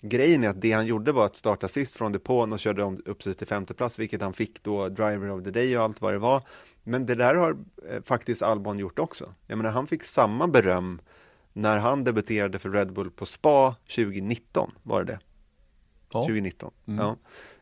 [0.00, 3.02] grejen är att det han gjorde var att starta sist från depån och körde om
[3.04, 6.00] upp sig till femte plats, vilket han fick då Driver of the Day och allt
[6.00, 6.42] vad det var.
[6.82, 7.56] Men det där har
[7.90, 9.34] eh, faktiskt Albon gjort också.
[9.46, 11.00] Jag menar, han fick samma beröm
[11.52, 15.18] när han debuterade för Red Bull på Spa 2019, var det det?
[16.12, 16.20] Ja.
[16.20, 17.00] 2019, mm.
[17.00, 17.16] ja.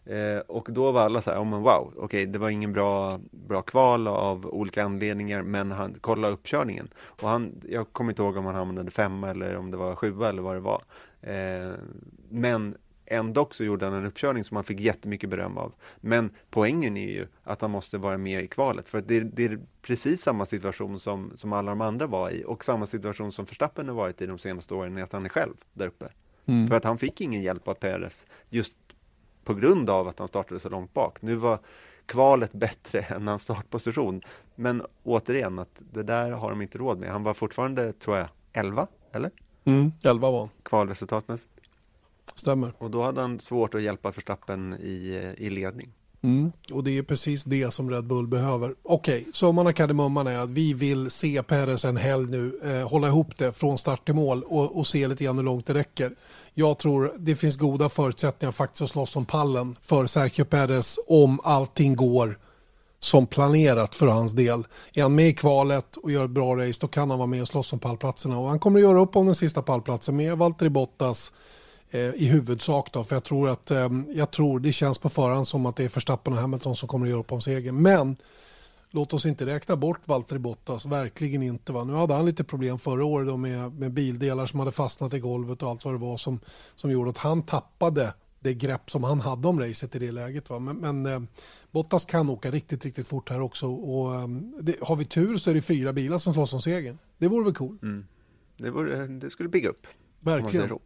[0.06, 2.72] Eh, och då var alla så här, oh, men wow, okej, okay, det var ingen
[2.72, 6.88] bra, bra kval av olika anledningar, men han kolla uppkörningen.
[6.96, 10.28] Och han, jag kommer inte ihåg om han hamnade femma eller om det var sjua
[10.28, 10.82] eller vad det var.
[11.22, 11.72] Eh,
[12.28, 15.72] men ändå så gjorde han en uppkörning som han fick jättemycket beröm av.
[15.96, 18.88] Men poängen är ju att han måste vara med i kvalet.
[18.88, 22.64] För det, det, är precis samma situation som, som alla de andra var i och
[22.64, 25.54] samma situation som Verstappen har varit i de senaste åren, är att han är själv
[25.72, 26.08] där uppe.
[26.46, 26.68] Mm.
[26.68, 28.78] För att han fick ingen hjälp av Perez just
[29.44, 31.22] på grund av att han startade så långt bak.
[31.22, 31.58] Nu var
[32.06, 34.20] kvalet bättre än hans startposition.
[34.54, 37.10] Men återigen, att det där har de inte råd med.
[37.10, 39.30] Han var fortfarande, tror jag, 11, eller?
[39.64, 41.50] Mm, 11 var Kvalresultatmässigt.
[42.34, 42.72] Stämmer.
[42.78, 45.92] Och då hade han svårt att hjälpa Förstappen i, i ledning.
[46.24, 48.74] Mm, och det är precis det som Red Bull behöver.
[48.82, 52.88] Okej, okay, summan av kardemumman är att vi vill se Perez en helg nu, eh,
[52.88, 55.74] hålla ihop det från start till mål och, och se lite grann hur långt det
[55.74, 56.12] räcker.
[56.54, 61.40] Jag tror det finns goda förutsättningar faktiskt att slåss om pallen för Sergio Perez om
[61.44, 62.38] allting går
[62.98, 64.66] som planerat för hans del.
[64.94, 67.42] Är han med i kvalet och gör ett bra race då kan han vara med
[67.42, 70.38] och slåss om pallplatserna och han kommer att göra upp om den sista pallplatsen med
[70.38, 71.32] Valtteri Bottas
[71.98, 75.66] i huvudsak då, för jag tror att eh, jag tror det känns på förhand som
[75.66, 77.82] att det är Verstappen och Hamilton som kommer att göra upp om segern.
[77.82, 78.16] Men
[78.90, 81.72] låt oss inte räkna bort Valtteri Bottas, verkligen inte.
[81.72, 81.84] Va?
[81.84, 85.18] Nu hade han lite problem förra året då med, med bildelar som hade fastnat i
[85.18, 86.40] golvet och allt vad det var som,
[86.74, 90.50] som gjorde att han tappade det grepp som han hade om racet i det läget.
[90.50, 90.58] Va?
[90.58, 91.22] Men, men eh,
[91.70, 93.66] Bottas kan åka riktigt, riktigt fort här också.
[93.66, 94.28] Och, eh,
[94.60, 96.98] det, har vi tur så är det fyra bilar som slåss om segern.
[97.18, 97.78] Det vore väl cool?
[97.82, 98.06] Mm.
[98.56, 99.86] Det, vore, det skulle bygga upp.
[100.20, 100.78] Verkligen.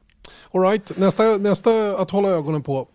[0.50, 0.98] All right.
[0.98, 2.88] nästa, nästa att hålla ögonen på.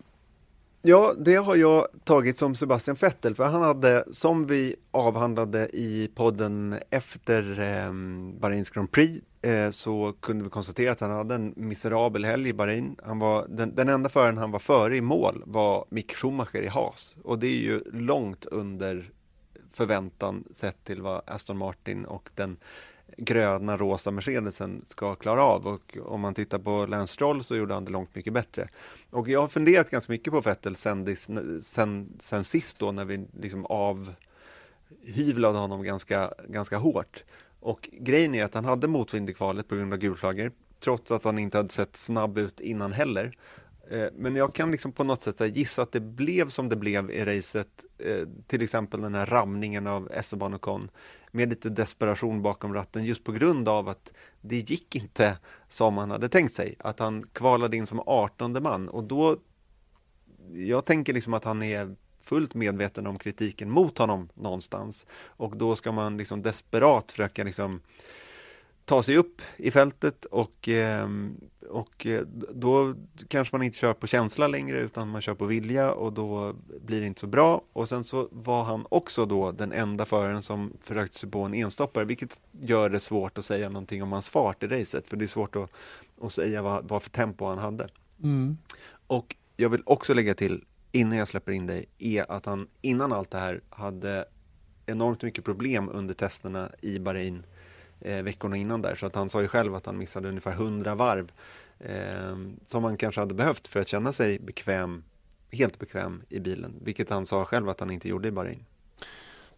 [0.86, 6.10] Ja, det har jag tagit som Sebastian Vettel, för han hade, som vi avhandlade i
[6.14, 7.92] podden efter eh,
[8.40, 12.52] Bahrains Grand Prix, eh, så kunde vi konstatera att han hade en miserabel helg i
[12.52, 12.96] Bahrain.
[13.04, 16.68] Han var, den, den enda föraren han var före i mål var Mick Schumacher i
[16.68, 19.10] Haas och det är ju långt under
[19.72, 22.56] förväntan sett till vad Aston Martin och den
[23.16, 27.74] gröna rosa Mercedesen ska klara av och om man tittar på Lance Stroll så gjorde
[27.74, 28.68] han det långt mycket bättre.
[29.10, 31.16] Och jag har funderat ganska mycket på Vettel sen,
[31.62, 37.24] sen, sen sist då när vi liksom avhyvlade honom ganska, ganska hårt.
[37.60, 41.24] Och grejen är att han hade motvind i kvalet på grund av gulflaggor trots att
[41.24, 43.32] han inte hade sett snabb ut innan heller.
[43.90, 47.10] Eh, men jag kan liksom på något sätt gissa att det blev som det blev
[47.10, 50.90] i racet, eh, till exempel den här ramningen av Esteban Ocon
[51.34, 56.10] med lite desperation bakom ratten just på grund av att det gick inte som han
[56.10, 56.74] hade tänkt sig.
[56.78, 59.36] Att han kvalade in som 18 man och då
[60.52, 65.76] jag tänker liksom att han är fullt medveten om kritiken mot honom någonstans och då
[65.76, 67.80] ska man liksom desperat försöka liksom
[68.84, 72.20] ta sig upp i fältet och, ehm, och eh,
[72.54, 72.94] då
[73.28, 77.00] kanske man inte kör på känsla längre utan man kör på vilja och då blir
[77.00, 77.64] det inte så bra.
[77.72, 81.54] Och sen så var han också då den enda föraren som försökte sig på en
[81.54, 85.24] enstoppare vilket gör det svårt att säga någonting om hans fart i racet för det
[85.24, 85.70] är svårt att,
[86.20, 87.88] att säga vad, vad för tempo han hade.
[88.22, 88.58] Mm.
[89.06, 93.12] Och jag vill också lägga till innan jag släpper in dig är att han innan
[93.12, 94.24] allt det här hade
[94.86, 97.46] enormt mycket problem under testerna i Bahrain
[98.04, 98.94] eh, veckorna innan där.
[98.94, 101.32] Så att han sa ju själv att han missade ungefär 100 varv
[101.78, 102.36] eh,
[102.66, 105.04] som han kanske hade behövt för att känna sig bekväm,
[105.52, 106.74] helt bekväm i bilen.
[106.82, 108.64] Vilket han sa själv att han inte gjorde i Bahrain.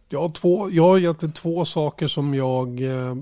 [0.09, 3.15] Jag har, två, jag har egentligen två saker som jag eh,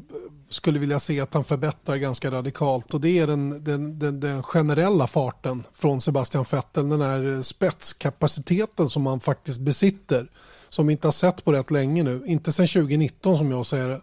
[0.49, 2.93] skulle vilja se att han förbättrar ganska radikalt.
[2.93, 6.89] Och det är den, den, den, den, generella farten från Sebastian Vettel.
[6.89, 10.27] Den här spetskapaciteten som han faktiskt besitter.
[10.69, 12.23] Som vi inte har sett på rätt länge nu.
[12.25, 14.01] Inte sedan 2019 som jag säger det.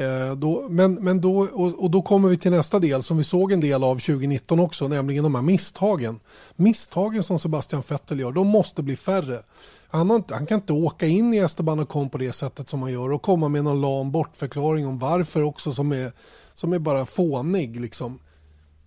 [0.00, 3.24] Eh, då, men, men då, och, och, då kommer vi till nästa del som vi
[3.24, 6.20] såg en del av 2019 också, nämligen de här misstagen.
[6.56, 9.42] Misstagen som Sebastian Vettel gör, de måste bli färre.
[9.90, 12.92] Han, inte, han, kan inte åka in i Esteban Ocon på det sättet som han
[12.92, 16.12] gör och komma med någon lam bortförklaring om varför också som är,
[16.54, 17.80] som är bara fånig.
[17.80, 18.18] Liksom.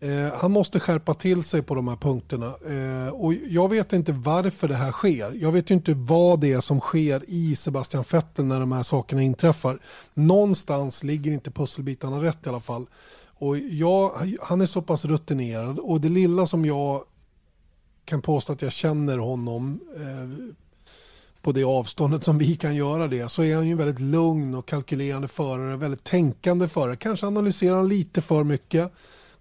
[0.03, 2.45] Eh, han måste skärpa till sig på de här punkterna.
[2.47, 5.31] Eh, och jag vet inte varför det här sker.
[5.31, 9.21] Jag vet inte vad det är som sker i Sebastian Vettel när de här sakerna
[9.21, 9.79] inträffar.
[10.13, 12.85] Någonstans ligger inte pusselbitarna rätt i alla fall.
[13.25, 14.11] Och jag,
[14.41, 17.03] han är så pass rutinerad och det lilla som jag
[18.05, 20.53] kan påstå att jag känner honom eh,
[21.41, 24.67] på det avståndet som vi kan göra det så är han ju väldigt lugn och
[24.67, 26.95] kalkylerande förare, väldigt tänkande förare.
[26.95, 28.91] Kanske analyserar han lite för mycket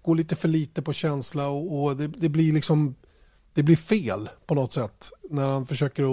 [0.03, 2.95] går lite för lite på känsla och, och det, det, blir liksom
[3.53, 6.03] det blir fel på något sätt när han försöker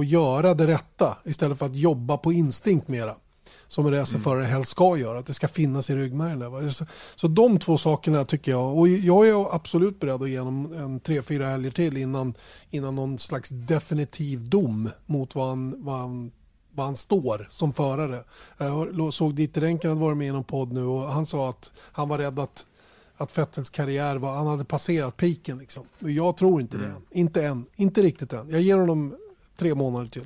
[0.00, 3.14] att, göra det rätta istället för att jobba på instinkt mera
[3.68, 4.50] som en racerförare mm.
[4.50, 6.72] helst ska göra, att det ska finnas i ryggmärgen.
[6.72, 10.72] Så, så de två sakerna tycker jag, och jag är absolut beredd att ge honom
[10.72, 12.34] en tre, fyra helger till innan,
[12.70, 16.32] innan någon slags definitiv dom mot vad han, vad han,
[16.72, 18.24] vad han står som förare.
[18.58, 21.72] Jag såg Dieter Renken hade varit med i någon podd nu och han sa att
[21.92, 22.66] han var rädd att
[23.16, 25.58] att Vettels karriär var, han hade passerat piken.
[25.58, 25.84] Liksom.
[25.98, 26.90] Jag tror inte mm.
[26.90, 27.66] det Inte än.
[27.76, 28.50] Inte riktigt än.
[28.50, 29.16] Jag ger honom
[29.56, 30.24] tre månader till.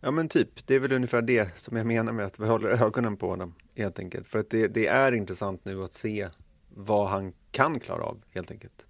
[0.00, 2.68] Ja men typ, det är väl ungefär det som jag menar med att vi håller
[2.68, 4.26] ögonen på honom helt enkelt.
[4.26, 6.28] För att det, det är intressant nu att se
[6.74, 8.86] vad han kan klara av helt enkelt.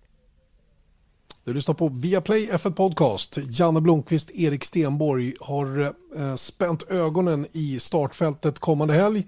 [1.44, 3.38] Du lyssnar på Viaplay F1 Podcast.
[3.50, 9.26] Janne Blomqvist, Erik Stenborg har eh, spänt ögonen i startfältet kommande helg.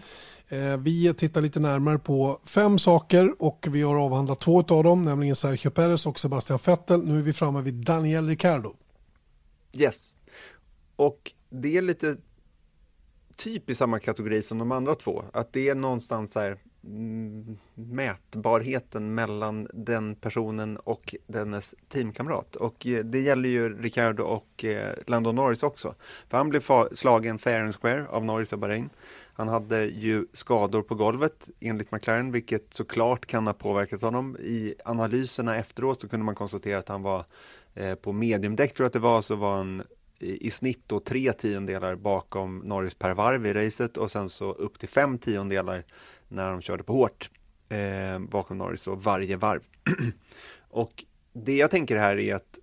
[0.48, 5.02] Eh, vi tittar lite närmare på fem saker och vi har avhandlat två av dem,
[5.02, 7.04] nämligen Sergio Perez och Sebastian Vettel.
[7.04, 8.74] Nu är vi framme vid Daniel Ricciardo.
[9.72, 10.16] Yes,
[10.96, 12.16] och det är lite
[13.36, 15.24] typ i samma kategori som de andra två.
[15.32, 22.56] Att det är någonstans här mm, mätbarheten mellan den personen och dennes teamkamrat.
[22.56, 25.94] Och eh, det gäller ju Ricardo och eh, Lando Norris också.
[26.28, 26.62] För han blev
[26.94, 28.90] slagen fair and square av Norris och Bahrain.
[29.38, 34.36] Han hade ju skador på golvet enligt McLaren, vilket såklart kan ha påverkat honom.
[34.36, 37.24] I analyserna efteråt så kunde man konstatera att han var
[37.74, 39.82] eh, på mediumdäck tror jag att det var, så var han
[40.18, 44.52] i, i snitt då tre tiondelar bakom Norris per varv i racet och sen så
[44.52, 45.84] upp till fem tiondelar
[46.28, 47.30] när de körde på hårt
[47.68, 49.62] eh, bakom Norris och varje varv.
[50.70, 52.58] och det jag tänker här är att,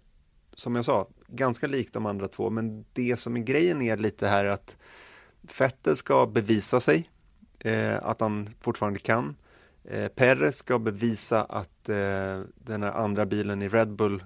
[0.56, 4.28] som jag sa, ganska likt de andra två, men det som är grejen är lite
[4.28, 4.78] här att
[5.60, 7.10] Vettel ska bevisa sig,
[7.60, 9.36] eh, att han fortfarande kan.
[9.84, 14.24] Eh, Perez ska bevisa att eh, den här andra bilen i Red Bull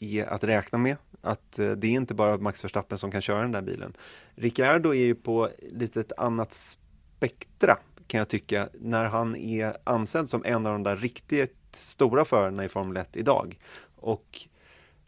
[0.00, 0.96] är att räkna med.
[1.20, 3.96] Att eh, det är inte bara Max Verstappen som kan köra den där bilen.
[4.34, 7.78] Ricciardo är ju på lite ett annat spektra
[8.08, 12.64] kan jag tycka när han är ansedd som en av de där riktigt stora förarna
[12.64, 13.58] i Formel 1 idag.
[13.96, 14.46] Och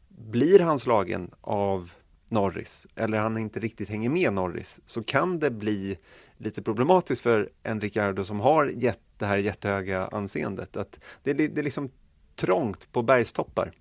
[0.09, 1.91] blir han slagen av
[2.31, 5.99] Norris eller han inte riktigt hänger med Norris så kan det bli
[6.37, 10.77] lite problematiskt för en Ricardo som har gett det här jättehöga anseendet.
[10.77, 11.91] Att det, är, det är liksom
[12.37, 13.73] trångt på bergstoppar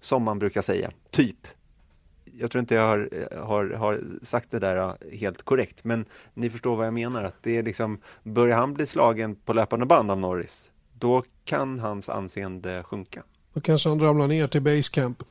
[0.00, 1.46] som man brukar säga, typ.
[2.24, 6.76] Jag tror inte jag har, har, har sagt det där helt korrekt, men ni förstår
[6.76, 7.24] vad jag menar.
[7.24, 11.78] Att det är liksom, börjar han bli slagen på löpande band av Norris, då kan
[11.78, 13.22] hans anseende sjunka.
[13.52, 15.22] Då kanske han ramlar ner till basecamp.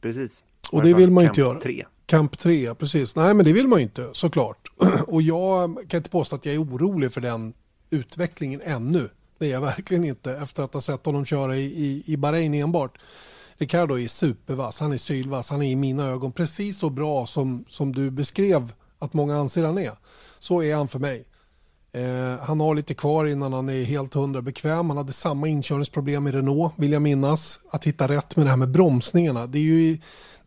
[0.00, 0.44] Precis.
[0.72, 1.60] Och det vill man inte göra.
[1.60, 1.84] 3.
[2.06, 3.16] Camp 3, precis.
[3.16, 4.68] Nej, men det vill man inte såklart.
[5.06, 7.54] Och jag kan inte påstå att jag är orolig för den
[7.90, 9.08] utvecklingen ännu.
[9.38, 12.54] Det är jag verkligen inte efter att ha sett honom köra i, i, i Bahrain
[12.54, 12.98] enbart.
[13.58, 17.64] Ricardo är supervass, han är sylvass, han är i mina ögon precis så bra som,
[17.68, 19.92] som du beskrev att många anser han är.
[20.38, 21.24] Så är han för mig.
[21.92, 24.90] Eh, han har lite kvar innan han är helt hundra bekväm.
[24.90, 27.60] Han hade samma inkörningsproblem i Renault, vill jag minnas.
[27.70, 29.46] Att hitta rätt med det här med bromsningarna.
[29.46, 29.98] Det är ju,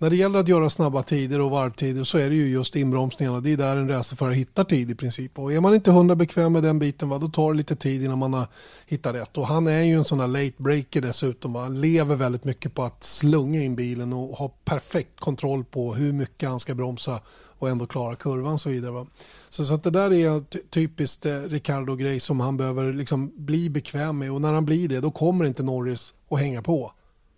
[0.01, 3.39] när det gäller att göra snabba tider och varvtider så är det ju just inbromsningarna.
[3.39, 5.39] Det är där en racerförare hittar tid i princip.
[5.39, 8.03] Och är man inte hundra bekväm med den biten, va, då tar det lite tid
[8.03, 8.47] innan man har
[8.87, 9.37] hittat rätt.
[9.37, 11.53] Och han är ju en sån här late breaker dessutom.
[11.53, 11.61] Va.
[11.61, 16.13] Han lever väldigt mycket på att slunga in bilen och ha perfekt kontroll på hur
[16.13, 17.19] mycket han ska bromsa
[17.59, 18.91] och ändå klara kurvan och så vidare.
[18.91, 19.07] Va?
[19.49, 24.17] Så, så att det där är typiskt eh, Ricardo-grej som han behöver liksom bli bekväm
[24.17, 26.91] med och när han blir det då kommer inte Norris att hänga på.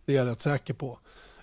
[0.05, 0.99] Det är jag rätt säker på.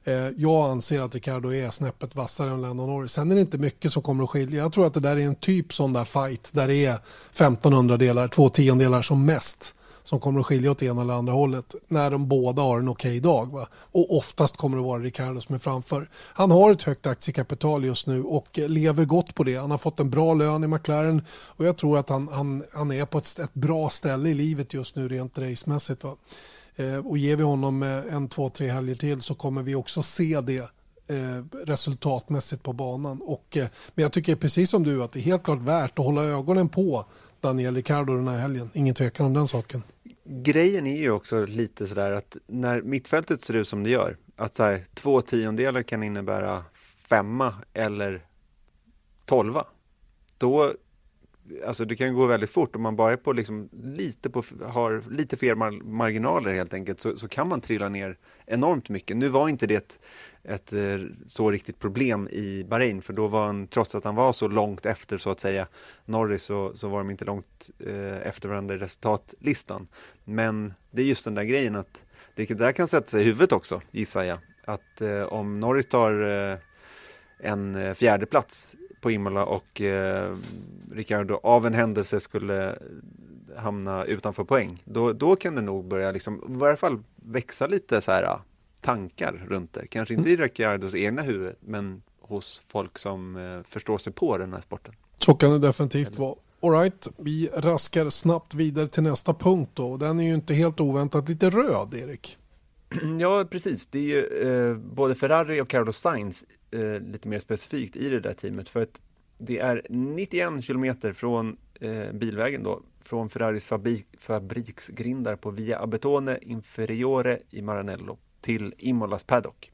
[0.08, 3.12] Eh, jag anser att Ricardo är snäppet vassare än Lennon Norris.
[3.12, 4.62] Sen är det inte mycket som kommer att skilja.
[4.62, 6.94] Jag tror att det där är en typ sån där fight där det är
[7.30, 11.74] 1500 delar, två tiondelar som mest som kommer att skilja åt ena eller andra hållet
[11.88, 13.52] när de båda har en okej okay dag.
[13.52, 13.66] Va?
[13.74, 16.10] Och oftast kommer det vara Ricardo som är framför.
[16.14, 19.56] Han har ett högt aktiekapital just nu och lever gott på det.
[19.56, 22.92] Han har fått en bra lön i McLaren och jag tror att han, han, han
[22.92, 26.04] är på ett, ett bra ställe i livet just nu rent racemässigt.
[26.04, 26.16] Va?
[26.78, 30.02] Eh, och ger vi honom eh, en, två, tre helger till så kommer vi också
[30.02, 30.70] se det
[31.06, 33.20] eh, resultatmässigt på banan.
[33.22, 33.58] Och,
[33.94, 36.68] men jag tycker precis som du att det är helt klart värt att hålla ögonen
[36.68, 37.04] på
[37.40, 38.70] Daniel Ricciardo den här helgen.
[38.74, 39.82] Ingen tvekan om den saken
[40.28, 44.54] grejen är ju också lite sådär att när mittfältet ser ut som det gör, att
[44.54, 46.64] så här, två tiondelar kan innebära
[47.08, 48.24] femma eller
[49.24, 49.66] tolva.
[50.38, 50.72] Då,
[51.66, 55.04] alltså det kan gå väldigt fort om man bara är på liksom lite på, har
[55.10, 59.16] lite fel marginaler helt enkelt så, så kan man trilla ner enormt mycket.
[59.16, 60.00] Nu var inte det ett
[60.48, 64.32] ett eh, så riktigt problem i Bahrain för då var han, trots att han var
[64.32, 65.66] så långt efter så att säga
[66.04, 69.88] Norris så, så var de inte långt eh, efter varandra i resultatlistan.
[70.24, 72.02] Men det är just den där grejen att
[72.34, 74.38] det där kan sätta sig i huvudet också gissar jag.
[74.64, 76.58] Att eh, om Norris tar eh,
[77.38, 80.36] en eh, fjärde plats på Imola och eh,
[80.90, 82.78] Ricardo av en händelse skulle
[83.56, 88.00] hamna utanför poäng, då, då kan det nog börja liksom, i varje fall växa lite
[88.00, 88.38] så här
[88.80, 89.86] tankar runt det.
[89.86, 90.44] Kanske inte i mm.
[90.44, 94.94] Ricciardos egna huvud, men hos folk som eh, förstår sig på den här sporten.
[95.16, 96.34] Så kan det definitivt vara.
[96.62, 99.96] Alright, vi raskar snabbt vidare till nästa punkt då.
[99.96, 102.38] Den är ju inte helt oväntat lite röd, Erik.
[103.20, 103.86] Ja, precis.
[103.86, 108.20] Det är ju eh, både Ferrari och Carlos Sainz eh, lite mer specifikt i det
[108.20, 108.68] där teamet.
[108.68, 109.00] För att
[109.38, 116.38] det är 91 kilometer från eh, bilvägen då, från Ferraris fabrik, fabriksgrindar på Via Abetone
[116.42, 119.70] Inferiore i Maranello till Imolas paddock.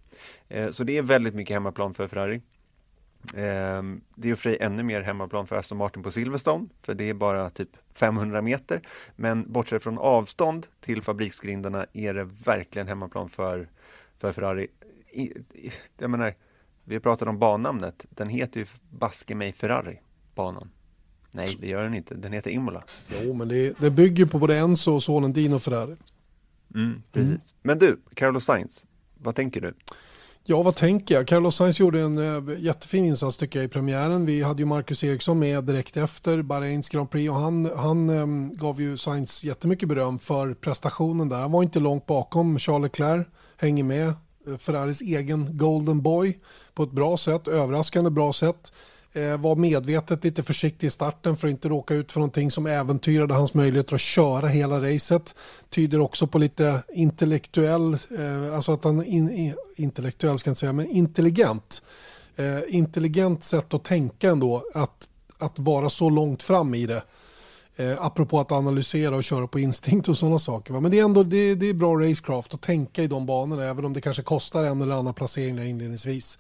[0.49, 2.41] Eh, så det är väldigt mycket hemmaplan för Ferrari.
[3.35, 3.83] Eh,
[4.15, 7.15] det är för sig ännu mer hemmaplan för Aston Martin på Silverstone, för det är
[7.15, 8.81] bara typ 500 meter.
[9.17, 13.69] Men bortsett från avstånd till fabriksgrindarna är det verkligen hemmaplan för,
[14.19, 14.67] för Ferrari.
[15.99, 16.35] jag menar,
[16.85, 18.07] vi pratat om bannamnet.
[18.11, 20.01] Den heter ju baske mig Ferrari,
[20.35, 20.71] banan.
[21.31, 22.15] Nej, det gör den inte.
[22.15, 22.85] Den heter Imola.
[23.23, 25.97] Jo, men det, det bygger på både Enzo och sonen Dino Ferrari.
[26.75, 27.31] Mm, precis.
[27.31, 27.39] Mm.
[27.63, 29.75] Men du, Carlos Sainz, vad tänker du?
[30.47, 31.27] Ja, vad tänker jag?
[31.27, 34.27] Carlos Sainz gjorde en eh, jättefin insats tycker jag i premiären.
[34.27, 38.53] Vi hade ju Marcus Eriksson med direkt efter Bahrains Grand Prix och han, han ehm,
[38.55, 41.41] gav ju Sainz jättemycket beröm för prestationen där.
[41.41, 43.27] Han var inte långt bakom Charles Leclerc,
[43.57, 44.09] hänger med.
[44.09, 46.39] Eh, Ferraris egen Golden Boy
[46.75, 48.73] på ett bra sätt, överraskande bra sätt.
[49.17, 52.67] Eh, var medvetet lite försiktig i starten för att inte råka ut för någonting som
[52.67, 55.35] äventyrade hans möjligheter att köra hela racet.
[55.71, 60.73] Tyder också på lite intellektuell, eh, alltså att han, in, intellektuell ska jag inte säga,
[60.73, 61.83] men intelligent.
[62.37, 67.03] Eh, intelligent sätt att tänka ändå, att, att vara så långt fram i det.
[67.77, 70.75] Eh, apropå att analysera och köra på instinkt och sådana saker.
[70.75, 70.81] Va?
[70.81, 73.85] Men det är ändå det, det är bra racecraft att tänka i de banorna även
[73.85, 76.39] om det kanske kostar en eller annan placering där inledningsvis.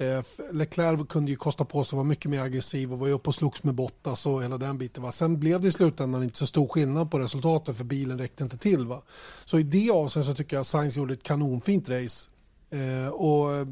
[0.00, 3.12] Eh, Leclerc kunde ju kosta på sig att vara mycket mer aggressiv och var ju
[3.12, 5.02] uppe och slogs med Bottas och hela den biten.
[5.02, 5.12] Va?
[5.12, 8.58] Sen blev det i slutändan inte så stor skillnad på resultatet för bilen räckte inte
[8.58, 8.86] till.
[8.86, 9.02] Va?
[9.44, 12.30] Så i det avseendet så tycker jag att Sainz gjorde ett kanonfint race.
[12.70, 13.66] Eh, och eh,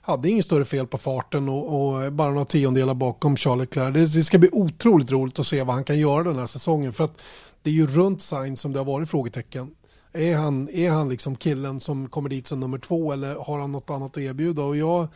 [0.00, 3.94] hade inget större fel på farten och, och bara några tiondelar bakom Charles Leclerc.
[3.94, 6.92] Det, det, ska bli otroligt roligt att se vad han kan göra den här säsongen.
[6.92, 7.20] För att
[7.62, 9.74] det är ju runt Sainz som det har varit frågetecken.
[10.12, 13.72] Är han, är han liksom killen som kommer dit som nummer två eller har han
[13.72, 14.62] något annat att erbjuda?
[14.62, 15.08] Och jag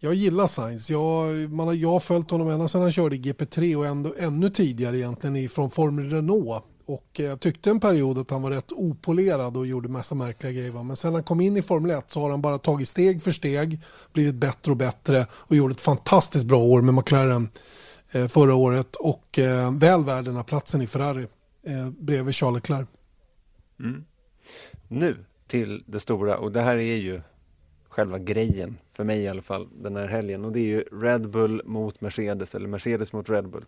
[0.00, 0.90] jag gillar Sainz.
[0.90, 4.14] Jag, man har, jag har följt honom ända sedan han körde i GP3 och ändå,
[4.18, 6.64] ännu tidigare egentligen från Formel Renault.
[6.86, 10.52] Och eh, jag tyckte en period att han var rätt opolerad och gjorde massa märkliga
[10.52, 10.82] grejer.
[10.82, 13.30] Men sen han kom in i Formel 1 så har han bara tagit steg för
[13.30, 13.80] steg,
[14.12, 17.48] blivit bättre och bättre och gjorde ett fantastiskt bra år med McLaren
[18.10, 21.26] eh, förra året och eh, väl värd den här platsen i Ferrari
[21.66, 22.88] eh, bredvid Charles Leclerc.
[23.80, 24.04] Mm.
[24.88, 27.20] Nu till det stora och det här är ju
[27.88, 30.44] själva grejen för mig i alla fall, den här helgen.
[30.44, 33.64] Och det är ju Red Bull mot Mercedes, eller Mercedes mot Red Bull.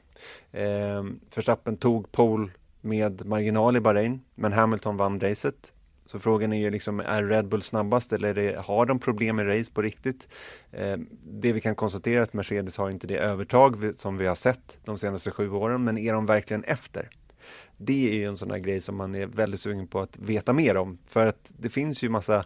[0.52, 1.04] Eh,
[1.34, 2.48] Verstappen tog pole
[2.80, 5.72] med marginal i Bahrain, men Hamilton vann racet.
[6.06, 9.48] Så frågan är ju liksom, är Red Bull snabbast eller det, har de problem med
[9.48, 10.28] race på riktigt?
[10.72, 14.34] Eh, det vi kan konstatera är att Mercedes har inte det övertag som vi har
[14.34, 17.10] sett de senaste sju åren, men är de verkligen efter?
[17.76, 20.52] Det är ju en sån där grej som man är väldigt sugen på att veta
[20.52, 22.44] mer om, för att det finns ju massa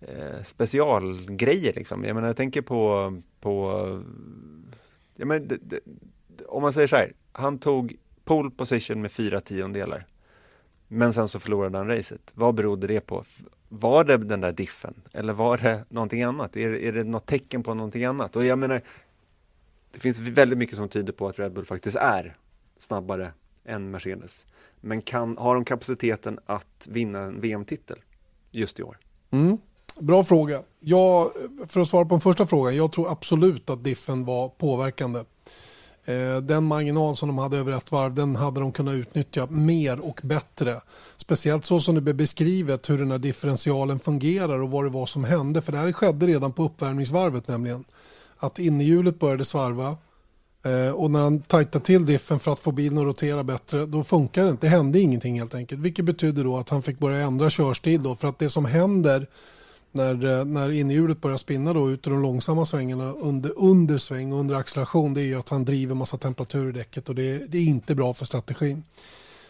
[0.00, 2.04] eh, specialgrejer liksom.
[2.04, 3.72] Jag menar, jag tänker på, på
[5.16, 5.80] jag menar, det, det,
[6.46, 10.06] om man säger så här, han tog pole position med fyra tiondelar.
[10.88, 12.32] Men sen så förlorade han racet.
[12.34, 13.24] Vad berodde det på?
[13.68, 14.94] Var det den där diffen?
[15.12, 16.56] Eller var det någonting annat?
[16.56, 18.36] Är, är det något tecken på någonting annat?
[18.36, 18.82] Och jag menar,
[19.92, 22.36] det finns väldigt mycket som tyder på att Red Bull faktiskt är
[22.76, 23.32] snabbare
[23.64, 24.46] än Mercedes.
[24.80, 27.98] Men kan, har de kapaciteten att vinna en VM-titel
[28.50, 28.98] just i år?
[29.30, 29.58] Mm.
[30.00, 30.62] Bra fråga.
[30.80, 31.30] Jag,
[31.66, 35.20] för att svara på den första frågan, jag tror absolut att diffen var påverkande.
[36.04, 40.00] Eh, den marginal som de hade över ett varv, den hade de kunnat utnyttja mer
[40.00, 40.80] och bättre.
[41.16, 45.06] Speciellt så som det blev beskrivet hur den här differentialen fungerar och vad det var
[45.06, 45.62] som hände.
[45.62, 47.84] För det här skedde redan på uppvärmningsvarvet nämligen.
[48.36, 49.96] Att innehjulet började svarva
[50.62, 54.04] eh, och när han tajtade till diffen för att få bilen att rotera bättre, då
[54.04, 54.66] funkar det inte.
[54.66, 55.80] Det hände ingenting helt enkelt.
[55.80, 58.14] Vilket betyder då att han fick börja ändra körstil då.
[58.14, 59.26] För att det som händer
[59.92, 64.32] när, eh, när inhjulet börjar spinna då ut i de långsamma svängarna under, under sväng
[64.32, 67.52] och under acceleration det är ju att han driver massa temperatur i däcket och det,
[67.52, 68.84] det är inte bra för strategin.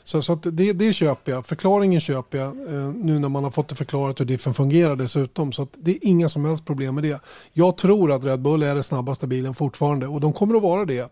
[0.04, 1.46] Så, så det, det köper jag.
[1.46, 5.52] Förklaringen köper jag eh, nu när man har fått det förklarat hur diffen fungerar dessutom.
[5.52, 7.20] Så det är inga som helst problem med det.
[7.52, 10.84] Jag tror att Red Bull är den snabbaste bilen fortfarande och de kommer att vara
[10.84, 11.10] det.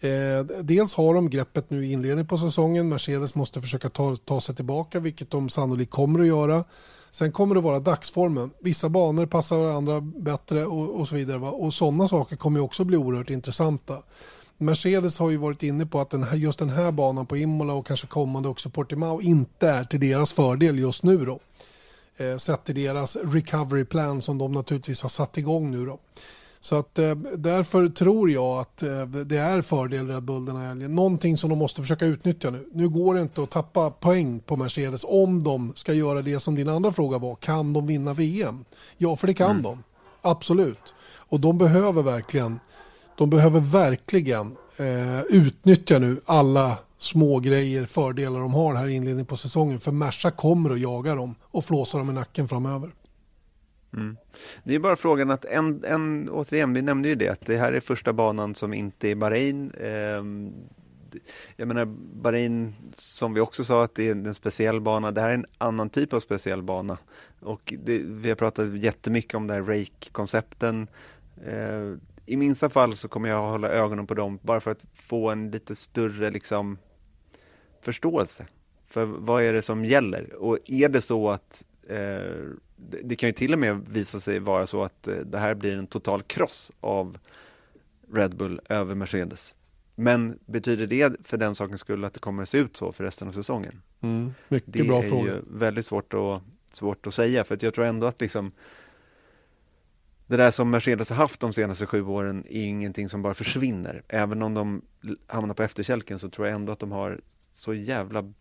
[0.00, 2.88] Eh, dels har de greppet nu i inledningen på säsongen.
[2.88, 6.64] Mercedes måste försöka ta, ta sig tillbaka vilket de sannolikt kommer att göra.
[7.14, 8.50] Sen kommer det vara dagsformen.
[8.60, 11.38] Vissa banor passar varandra bättre och, och så vidare.
[11.38, 11.50] Va?
[11.50, 14.02] Och sådana saker kommer också bli oerhört intressanta.
[14.58, 17.72] Mercedes har ju varit inne på att den här, just den här banan på Imola
[17.72, 21.40] och kanske kommande också Portimao inte är till deras fördel just nu då.
[22.16, 25.98] Eh, sett till deras recovery plan som de naturligtvis har satt igång nu då.
[26.64, 30.66] Så att eh, därför tror jag att eh, det är fördel Red Bull den här
[30.66, 30.94] helgen.
[30.94, 32.68] Någonting som de måste försöka utnyttja nu.
[32.72, 36.54] Nu går det inte att tappa poäng på Mercedes om de ska göra det som
[36.54, 37.34] din andra fråga var.
[37.34, 38.64] Kan de vinna VM?
[38.96, 39.62] Ja, för det kan mm.
[39.62, 39.82] de.
[40.22, 40.94] Absolut.
[41.16, 42.60] Och de behöver verkligen,
[43.18, 49.26] de behöver verkligen eh, utnyttja nu alla små grejer, fördelar de har här i inledningen
[49.26, 49.80] på säsongen.
[49.80, 52.90] För Merca kommer att jaga dem och flåsa dem i nacken framöver.
[53.92, 54.16] Mm.
[54.64, 57.72] Det är bara frågan att, en, en, återigen, vi nämnde ju det, att det här
[57.72, 59.70] är första banan som inte är Bahrain.
[59.80, 60.22] Eh,
[61.56, 61.84] jag menar,
[62.22, 65.10] Bahrain, som vi också sa, att det är en speciell bana.
[65.10, 66.98] Det här är en annan typ av speciell bana.
[67.40, 70.88] Och det, vi har pratat jättemycket om det här rake-koncepten.
[71.46, 71.94] Eh,
[72.26, 75.50] I minsta fall så kommer jag hålla ögonen på dem bara för att få en
[75.50, 76.78] lite större liksom,
[77.82, 78.46] förståelse
[78.88, 80.34] för vad är det som gäller.
[80.34, 82.40] Och är det så att eh,
[82.76, 85.76] det kan ju till och med visa sig vara så att eh, det här blir
[85.76, 87.18] en total kross av
[88.12, 89.54] Red Bull över Mercedes.
[89.94, 93.04] Men betyder det för den sakens skull att det kommer att se ut så för
[93.04, 93.82] resten av säsongen?
[94.00, 95.24] Mm, mycket det bra fråga.
[95.24, 98.20] Det är ju väldigt svårt att, svårt att säga för att jag tror ändå att
[98.20, 98.52] liksom
[100.26, 104.02] det där som Mercedes har haft de senaste sju åren är ingenting som bara försvinner.
[104.08, 104.82] Även om de
[105.26, 107.20] hamnar på efterkälken så tror jag ändå att de har
[107.52, 108.32] så jävla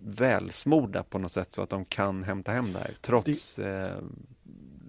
[0.00, 3.88] välsmorda på något sätt så att de kan hämta hem det här trots det...
[3.88, 4.02] eh,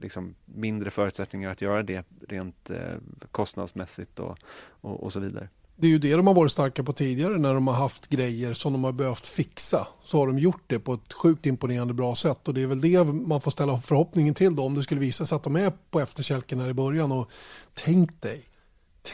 [0.02, 2.96] liksom mindre förutsättningar att göra det rent eh,
[3.32, 4.38] kostnadsmässigt och,
[4.82, 5.50] och, och, så vidare.
[5.76, 8.54] Det är ju det de har varit starka på tidigare när de har haft grejer
[8.54, 9.88] som de har behövt fixa.
[10.04, 12.82] Så har de gjort det på ett sjukt imponerande bra sätt och det är väl
[12.82, 15.74] det man får ställa förhoppningen till då om det skulle visa sig att de är
[15.92, 17.32] på efterkälken här i början och
[17.74, 18.44] tänk dig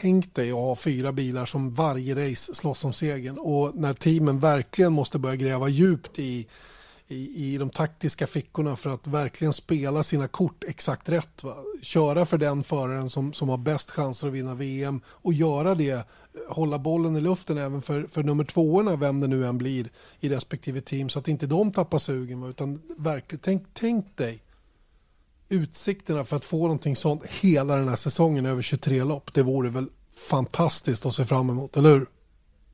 [0.00, 4.38] tänk dig att ha fyra bilar som varje race slåss om segern och när teamen
[4.38, 6.46] verkligen måste börja gräva djupt i,
[7.08, 11.44] i, i de taktiska fickorna för att verkligen spela sina kort exakt rätt.
[11.44, 11.56] Va?
[11.82, 16.08] Köra för den föraren som, som har bäst chanser att vinna VM och göra det,
[16.48, 19.90] hålla bollen i luften även för, för nummer tvåorna, vem det nu än blir
[20.20, 22.40] i respektive team så att inte de tappar sugen.
[22.40, 22.48] Va?
[22.48, 24.42] Utan verkligen, tänk, tänk dig
[25.54, 29.70] utsikterna för att få någonting sånt hela den här säsongen över 23 lopp, det vore
[29.70, 29.86] väl
[30.30, 32.06] fantastiskt att se fram emot, eller hur?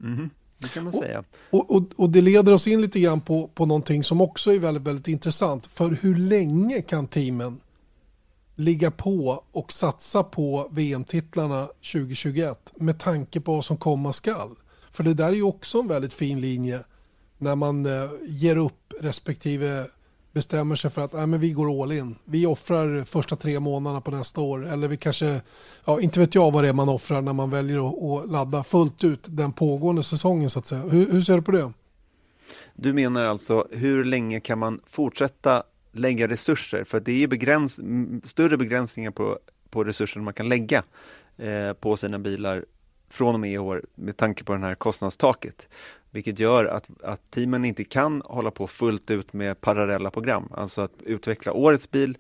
[0.01, 1.25] Mm, det kan man säga.
[1.51, 4.59] Och, och, och, det leder oss in lite grann på, på någonting som också är
[4.59, 5.67] väldigt, väldigt intressant.
[5.67, 7.61] För hur länge kan teamen
[8.55, 14.51] ligga på och satsa på VM-titlarna 2021 med tanke på vad som komma skall?
[14.91, 16.85] För det där är ju också en väldigt fin linje
[17.39, 19.87] när man eh, ger upp respektive
[20.33, 22.17] bestämmer sig för att äh, men vi går all in.
[22.25, 24.67] Vi offrar första tre månaderna på nästa år.
[24.67, 25.41] Eller vi kanske,
[25.85, 28.65] ja, inte vet jag vad det är man offrar när man väljer att, att ladda
[28.65, 30.83] fullt ut den pågående säsongen så att säga.
[30.83, 31.73] Hur, hur ser du på det?
[32.75, 35.63] Du menar alltså hur länge kan man fortsätta
[35.93, 36.85] lägga resurser?
[36.85, 37.81] För det är begräns
[38.25, 39.39] större begränsningar på,
[39.71, 40.83] på resurser man kan lägga
[41.37, 42.65] eh, på sina bilar
[43.11, 45.69] från och med i år med tanke på det här kostnadstaket.
[46.11, 50.49] Vilket gör att, att teamen inte kan hålla på fullt ut med parallella program.
[50.53, 52.17] Alltså att utveckla årets bil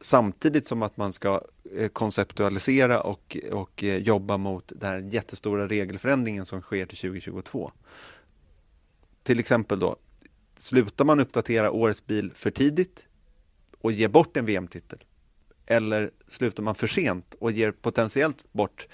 [0.00, 1.42] samtidigt som att man ska
[1.76, 7.72] eh, konceptualisera och, och eh, jobba mot den här jättestora regelförändringen som sker till 2022.
[9.22, 9.96] Till exempel då,
[10.56, 13.06] slutar man uppdatera årets bil för tidigt
[13.80, 15.04] och ger bort en VM-titel?
[15.66, 18.86] Eller slutar man för sent och ger potentiellt bort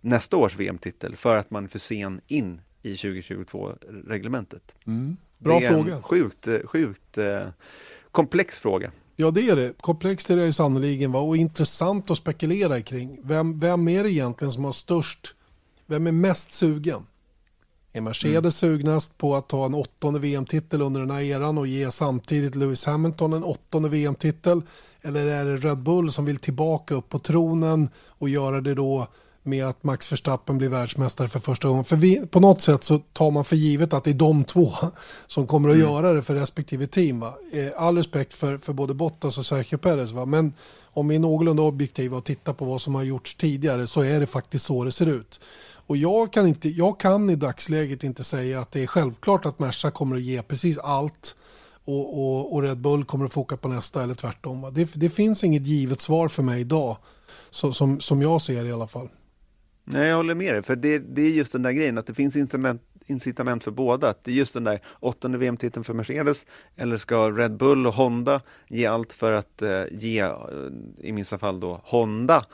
[0.00, 4.74] nästa års VM-titel för att man är för sen in i 2022-reglementet?
[4.86, 5.16] Mm.
[5.38, 5.94] Bra det är fråga.
[5.94, 7.48] en sjukt, sjukt eh,
[8.10, 8.90] komplex fråga.
[9.16, 9.72] Ja det är det.
[9.80, 11.20] Komplext är det sannoliken va?
[11.20, 13.18] och intressant att spekulera kring.
[13.22, 15.34] Vem, vem är det egentligen som har störst,
[15.86, 17.06] vem är mest sugen?
[17.92, 18.78] Är Mercedes mm.
[18.78, 22.86] sugnast på att ta en åttonde VM-titel under den här eran och ge samtidigt Lewis
[22.86, 24.62] Hamilton en åttonde VM-titel?
[25.02, 29.06] Eller är det Red Bull som vill tillbaka upp på tronen och göra det då
[29.46, 31.84] med att Max Verstappen blir världsmästare för första gången.
[31.84, 34.72] För vi, på något sätt så tar man för givet att det är de två
[35.26, 35.88] som kommer att mm.
[35.88, 37.20] göra det för respektive team.
[37.20, 37.34] Va?
[37.52, 40.12] Eh, all respekt för, för både Bottas och Sergio Perez.
[40.12, 40.26] Va?
[40.26, 40.52] Men
[40.84, 44.20] om vi är någorlunda objektiva och tittar på vad som har gjorts tidigare så är
[44.20, 45.40] det faktiskt så det ser ut.
[45.86, 49.58] Och jag kan, inte, jag kan i dagsläget inte säga att det är självklart att
[49.58, 51.36] Merca kommer att ge precis allt
[51.84, 54.70] och, och, och Red Bull kommer att få åka på nästa eller tvärtom.
[54.72, 56.96] Det, det finns inget givet svar för mig idag,
[57.50, 59.08] så, som, som jag ser det i alla fall.
[59.88, 62.14] Nej, jag håller med dig, för det, det är just den där grejen att det
[62.14, 64.08] finns incitament, incitament för båda.
[64.08, 67.94] Att det är just den där åttonde VM-titeln för Mercedes, eller ska Red Bull och
[67.94, 70.32] Honda ge allt för att eh, ge, eh,
[70.98, 72.46] i minsta fall då, Honda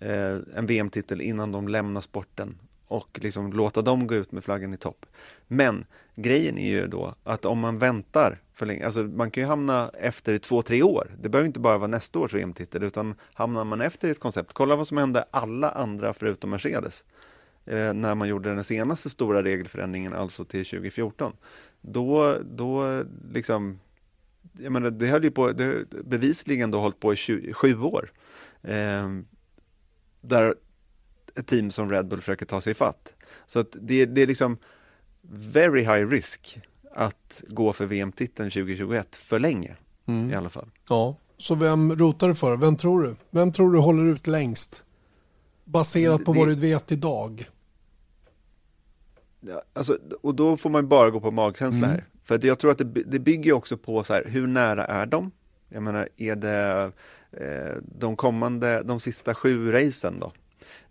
[0.00, 2.58] eh, en VM-titel innan de lämnar sporten
[2.90, 5.06] och liksom låta dem gå ut med flaggan i topp.
[5.46, 5.84] Men
[6.14, 9.90] grejen är ju då att om man väntar för länge, alltså man kan ju hamna
[9.98, 11.16] efter två, tre år.
[11.22, 14.76] Det behöver inte bara vara nästa års VM-titel utan hamnar man efter ett koncept, kolla
[14.76, 17.04] vad som hände alla andra förutom Mercedes
[17.66, 21.32] eh, när man gjorde den senaste stora regelförändringen, alltså till 2014.
[21.80, 23.80] Då, då liksom,
[24.58, 28.12] jag menar, det höll ju på, det bevisligen då hållit på i 20, sju år.
[28.62, 29.08] Eh,
[30.20, 30.54] där
[31.36, 33.12] ett team som Red Bull försöker ta sig fatt.
[33.46, 34.58] Så att det, det är liksom
[35.30, 36.60] very high risk
[36.92, 39.76] att gå för VM-titeln 2021 för länge
[40.06, 40.30] mm.
[40.30, 40.70] i alla fall.
[40.88, 42.56] Ja, så vem rotar du för?
[42.56, 43.16] Vem tror du?
[43.30, 44.84] Vem tror du håller ut längst?
[45.64, 47.50] Baserat på det, vad du vet idag.
[49.40, 51.90] Ja, alltså, och då får man bara gå på magkänsla mm.
[51.90, 52.04] här.
[52.24, 55.30] För jag tror att det, det bygger också på så här, hur nära är de?
[55.68, 56.92] Jag menar, är det
[57.32, 60.32] eh, de kommande, de sista sju racen då?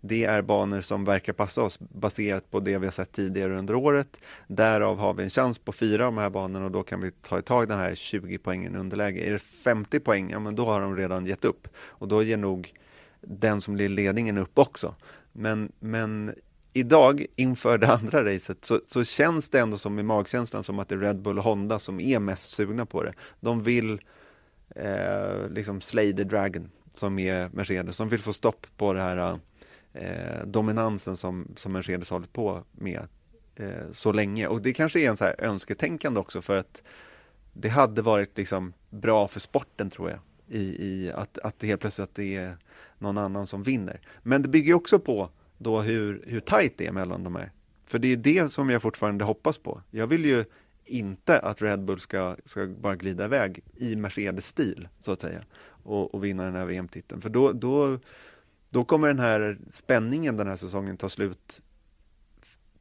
[0.00, 3.74] Det är banor som verkar passa oss baserat på det vi har sett tidigare under
[3.74, 4.16] året.
[4.46, 7.10] Därav har vi en chans på fyra av de här banorna och då kan vi
[7.10, 9.28] ta tag den här 20 poängen underläge.
[9.28, 12.36] Är det 50 poäng, ja men då har de redan gett upp och då ger
[12.36, 12.72] nog
[13.20, 14.94] den som blir ledningen upp också.
[15.32, 16.34] Men, men
[16.72, 20.88] idag inför det andra racet så, så, känns det ändå som i magkänslan som att
[20.88, 23.12] det är Red Bull och Honda som är mest sugna på det.
[23.40, 24.00] De vill
[24.76, 27.96] eh, liksom slay the dragon som är Mercedes.
[27.96, 29.36] som vill få stopp på det här eh,
[29.92, 33.08] eh, dominansen som, som Mercedes hållit på med
[33.56, 34.46] eh, så länge.
[34.46, 36.82] Och det kanske är en så här önsketänkande också för att
[37.52, 40.18] det hade varit liksom bra för sporten tror jag.
[40.48, 42.56] I, i att, att det helt plötsligt att det är
[42.98, 44.00] någon annan som vinner.
[44.22, 47.52] Men det bygger också på då hur, hur tajt det är mellan de här.
[47.86, 49.82] För det är det som jag fortfarande hoppas på.
[49.90, 50.44] Jag vill ju
[50.84, 55.40] inte att Red Bull ska, ska bara glida iväg i Mercedes-stil, så att säga,
[55.82, 57.20] och, och vinna den här VM-titeln.
[57.20, 57.98] För då, då,
[58.70, 61.62] då kommer den här spänningen den här säsongen ta slut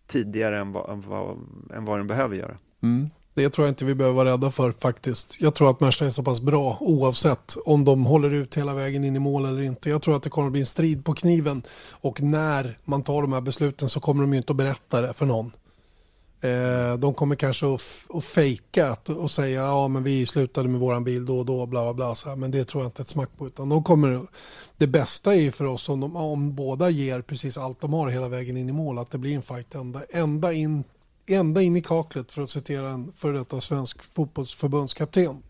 [0.08, 1.38] tidigare än vad, än vad,
[1.74, 2.58] än vad den behöver göra.
[2.84, 3.10] Mm.
[3.34, 5.42] Det tror jag inte vi behöver vara rädda för faktiskt.
[5.42, 9.04] Jag tror att Märsta är så pass bra oavsett om de håller ut hela vägen
[9.04, 9.90] in i mål eller inte.
[9.90, 11.62] Jag tror att det kommer att bli en strid på kniven
[11.92, 15.14] och när man tar de här besluten så kommer de ju inte att berätta det
[15.14, 15.52] för någon.
[16.42, 21.04] Eh, de kommer kanske att, att fejka och säga ja men vi slutade med våran
[21.04, 22.16] bil då och då bla bla bla.
[22.16, 23.48] Så här, men det tror jag inte ett smack på.
[23.48, 24.28] Utan de kommer,
[24.78, 28.10] det bästa är ju för oss om, de, om båda ger precis allt de har
[28.10, 29.00] hela vägen in i mål.
[29.00, 30.84] Att det blir en fight ända, ända, in,
[31.28, 35.44] ända in i kaklet för att citera en före detta svensk fotbollsförbundskapten.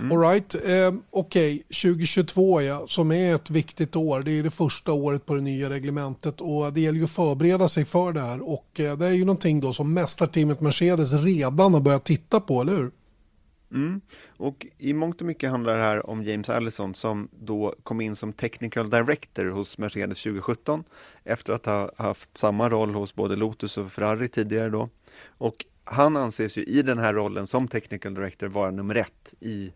[0.00, 0.12] Mm.
[0.12, 0.54] All right.
[0.54, 1.58] eh, okej, okay.
[1.58, 4.20] 2022 ja, som är ett viktigt år.
[4.20, 7.68] Det är det första året på det nya reglementet och det gäller ju att förbereda
[7.68, 11.74] sig för det här och eh, det är ju någonting då som mästarteamet Mercedes redan
[11.74, 12.90] har börjat titta på, eller hur?
[13.72, 14.00] Mm.
[14.36, 18.16] Och i mångt och mycket handlar det här om James Allison som då kom in
[18.16, 20.84] som Technical Director hos Mercedes 2017
[21.24, 24.88] efter att ha haft samma roll hos både Lotus och Ferrari tidigare då.
[25.26, 29.72] Och han anses ju i den här rollen som Technical Director vara nummer ett i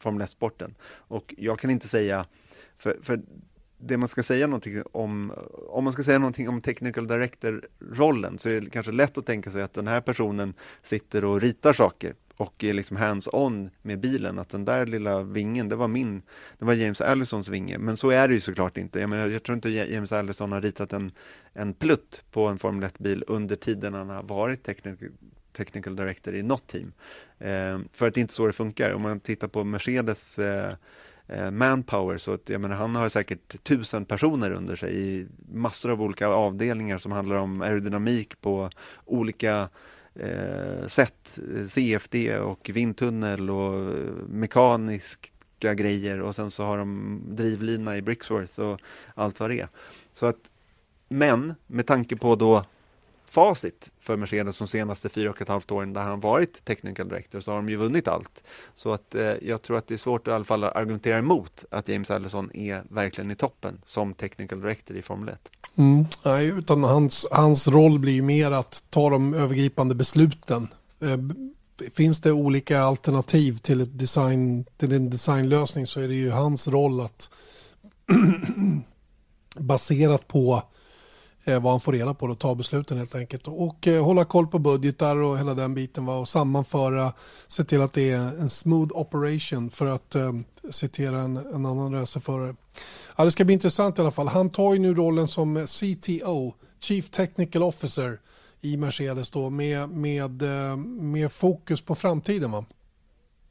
[0.00, 0.74] Formel 1-sporten.
[0.82, 2.26] Och jag kan inte säga,
[2.78, 3.20] för, för
[3.78, 5.32] det man ska säga någonting om,
[5.68, 9.50] om man ska säga någonting om technical director-rollen så är det kanske lätt att tänka
[9.50, 14.38] sig att den här personen sitter och ritar saker och är liksom hands-on med bilen,
[14.38, 16.22] att den där lilla vingen, det var min,
[16.58, 19.00] det var James Allisons vinge, men så är det ju såklart inte.
[19.00, 21.12] Jag menar, jag tror inte James Allison har ritat en,
[21.52, 25.08] en plutt på en Formel 1-bil under tiden han har varit technical,
[25.52, 26.92] technical director i något team.
[27.38, 28.92] Eh, för att det är inte så det funkar.
[28.92, 30.74] Om man tittar på Mercedes eh,
[31.26, 35.90] eh, manpower så att, jag menar, han har säkert tusen personer under sig i massor
[35.90, 38.70] av olika avdelningar som handlar om aerodynamik på
[39.04, 39.68] olika
[40.14, 43.94] eh, sätt, CFD och vindtunnel och
[44.28, 48.80] mekaniska grejer och sen så har de drivlina i Brixworth och
[49.14, 49.68] allt vad det är.
[50.12, 50.50] Så att,
[51.08, 52.64] men med tanke på då
[53.30, 57.40] facit för Mercedes de senaste fyra och ett halvt åren där han varit technical director
[57.40, 58.44] så har de ju vunnit allt.
[58.74, 61.64] Så att eh, jag tror att det är svårt att i alla fall argumentera emot
[61.70, 65.50] att James Allison är verkligen i toppen som technical director i Formel 1.
[65.76, 70.68] Mm, nej, utan hans, hans roll blir ju mer att ta de övergripande besluten.
[71.00, 71.18] Eh,
[71.92, 76.68] finns det olika alternativ till, ett design, till en designlösning så är det ju hans
[76.68, 77.30] roll att
[79.54, 80.62] baserat på
[81.44, 83.48] eh, vad han får reda på och ta besluten helt enkelt.
[83.48, 86.18] Och eh, hålla koll på budgetar och hela den biten va?
[86.18, 87.12] och sammanföra,
[87.48, 90.32] se till att det är en smooth operation för att eh,
[90.70, 92.54] citera en, en annan racerförare.
[93.16, 94.28] Ja, det ska bli intressant i alla fall.
[94.28, 98.18] Han tar ju nu rollen som CTO, Chief Technical Officer
[98.60, 102.50] i Mercedes då med, med, eh, med fokus på framtiden.
[102.50, 102.64] Va?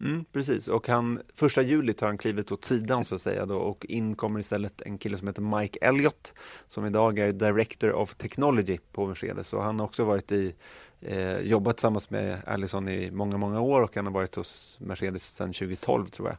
[0.01, 3.57] Mm, precis, och han, första juli tar han klivet åt sidan så att säga då,
[3.57, 6.33] och in kommer istället en kille som heter Mike Elliott
[6.67, 10.53] som idag är Director of Technology på Mercedes och han har också varit i
[11.01, 15.35] eh, jobbat tillsammans med Allison i många, många år och han har varit hos Mercedes
[15.35, 16.37] sedan 2012 tror jag.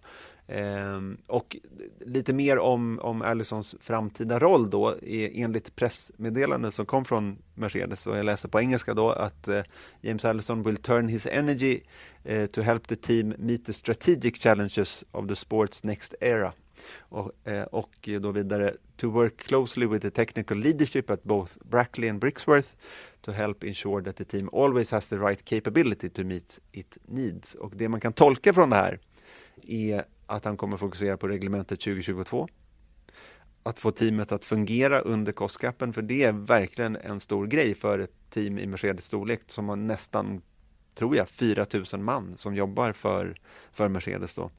[0.52, 1.56] Ehm, och
[2.00, 8.06] lite mer om, om Allisons framtida roll då, e, enligt pressmeddelanden som kom från Mercedes,
[8.06, 9.62] och jag läser på engelska då, att eh,
[10.00, 11.80] James Allison will turn his energy
[12.24, 16.52] eh, to help the team meet the strategic challenges of the sport's next era.
[16.98, 22.08] Och, eh, och då vidare, to work closely with the technical leadership at both Brackley
[22.08, 22.68] and Brixworth
[23.20, 27.54] to help ensure that the team always has the right capability to meet its needs.
[27.54, 28.98] Och det man kan tolka från det här
[29.66, 32.48] är att han kommer fokusera på reglementet 2022.
[33.62, 37.98] Att få teamet att fungera under kostkappen, för det är verkligen en stor grej för
[37.98, 40.42] ett team i Mercedes storlek som har nästan,
[40.94, 43.40] tror jag, 4 000 man som jobbar för,
[43.72, 44.50] för Mercedes då.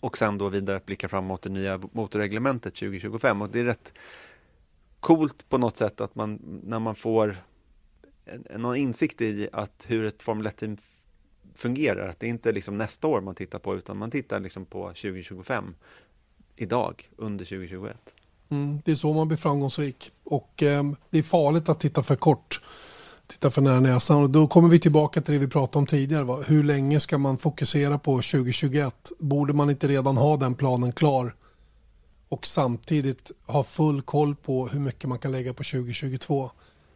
[0.00, 3.92] Och sen då vidare att blicka framåt det nya motorreglementet 2025 och det är rätt
[5.00, 7.36] coolt på något sätt att man när man får
[8.24, 10.76] en, någon insikt i att hur ett Formel 1-team
[11.54, 12.08] fungerar.
[12.08, 14.88] Att det inte är liksom nästa år man tittar på utan man tittar liksom på
[14.88, 15.74] 2025
[16.56, 17.96] idag under 2021.
[18.48, 22.16] Mm, det är så man blir framgångsrik och eh, det är farligt att titta för
[22.16, 22.60] kort.
[23.26, 26.24] Titta för nära näsan och då kommer vi tillbaka till det vi pratade om tidigare.
[26.24, 26.42] Va?
[26.46, 29.12] Hur länge ska man fokusera på 2021?
[29.18, 31.34] Borde man inte redan ha den planen klar?
[32.28, 36.50] Och samtidigt ha full koll på hur mycket man kan lägga på 2022.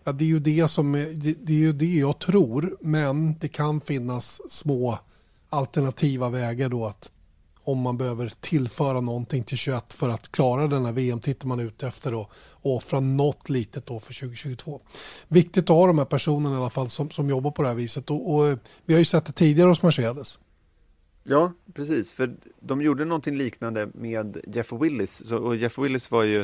[0.09, 3.48] Ja, det är ju det som det, det är ju det jag tror, men det
[3.48, 4.98] kan finnas små
[5.48, 7.12] alternativa vägar då att
[7.64, 11.64] om man behöver tillföra någonting till 21 för att klara den här VM-titeln man är
[11.64, 14.80] ute efter då, och offra något litet då för 2022.
[15.28, 17.74] Viktigt att ha de här personerna i alla fall som, som jobbar på det här
[17.74, 20.38] viset och, och eh, vi har ju sett det tidigare hos Mercedes.
[21.30, 25.28] Ja, precis, för de gjorde någonting liknande med Jeff Willis.
[25.28, 26.40] Så, och Jeff Willis var ju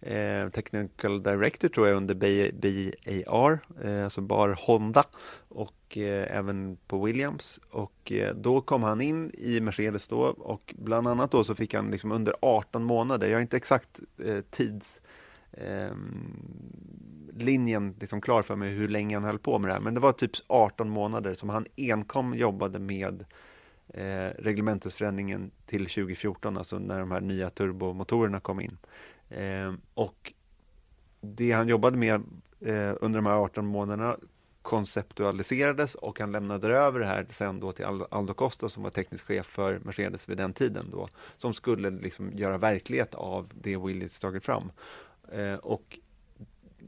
[0.00, 5.04] eh, Technical Director tror jag under BAR, eh, alltså Bar Honda
[5.48, 7.60] och eh, även på Williams.
[7.70, 11.74] Och eh, då kom han in i Mercedes då och bland annat då så fick
[11.74, 15.00] han liksom under 18 månader, jag har inte exakt eh, tids
[15.52, 16.36] ehm,
[17.36, 20.00] linjen liksom klar för mig hur länge han höll på med det här men det
[20.00, 23.24] var typ 18 månader som han enkom jobbade med
[23.92, 28.78] eh, reglementesförändringen till 2014, alltså när de här nya turbomotorerna kom in.
[29.28, 30.32] Eh, och
[31.20, 32.14] det han jobbade med
[32.60, 34.16] eh, under de här 18 månaderna
[34.62, 39.26] konceptualiserades och han lämnade över det här sen då till Aldo Costa som var teknisk
[39.26, 44.20] chef för Mercedes vid den tiden då, som skulle liksom göra verklighet av det Willits
[44.20, 44.72] tagit fram.
[45.32, 45.98] Eh, och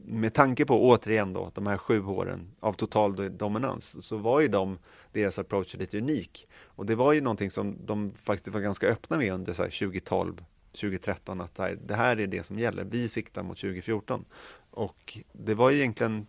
[0.07, 4.47] med tanke på återigen då de här sju åren av total dominans så var ju
[4.47, 4.77] de,
[5.11, 6.47] deras approach lite unik.
[6.63, 10.43] Och det var ju någonting som de faktiskt var ganska öppna med under så 2012,
[10.71, 12.83] 2013 att det här är det som gäller.
[12.83, 14.25] Vi siktar mot 2014.
[14.71, 16.27] Och det var ju egentligen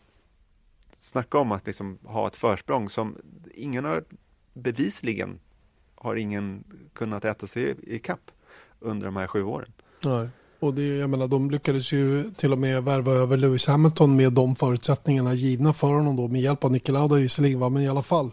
[0.99, 3.17] snacka om att liksom ha ett försprång som
[3.55, 4.05] ingen har
[4.53, 5.41] bevisligen
[5.95, 8.31] har ingen kunnat äta sig i kapp
[8.81, 9.73] under de här sju åren.
[10.05, 10.29] Nej.
[10.67, 14.33] Och det, jag menar, de lyckades ju till och med värva över Lewis Hamilton med
[14.33, 18.03] de förutsättningarna givna för honom då med hjälp av Niki Lauda visserligen, men i alla
[18.03, 18.31] fall.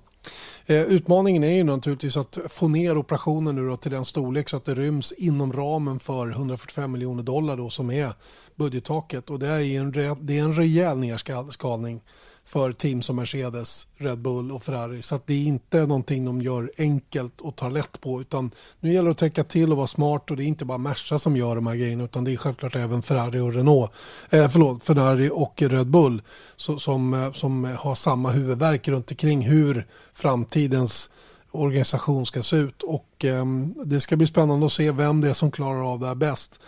[0.66, 4.58] Eh, utmaningen är ju naturligtvis att få ner operationen nu då till den storlek så
[4.58, 8.14] att det ryms inom ramen för 145 miljoner dollar då som är
[8.56, 9.30] budgettaket.
[9.30, 12.02] Och det är en, det är en rejäl nedskalning
[12.46, 15.02] för team som Mercedes, Red Bull och Ferrari.
[15.02, 19.06] Så det är inte någonting de gör enkelt och tar lätt på utan nu gäller
[19.06, 21.56] det att täcka till och vara smart och det är inte bara Merca som gör
[21.56, 23.92] de här grejerna utan det är självklart även Ferrari och Renault,
[24.30, 26.22] eh, förlåt, Ferrari och Red Bull
[26.56, 31.10] så, som, eh, som har samma huvudverk runt omkring hur framtidens
[31.52, 33.46] organisation ska se ut och eh,
[33.86, 36.60] det ska bli spännande att se vem det är som klarar av det här bäst.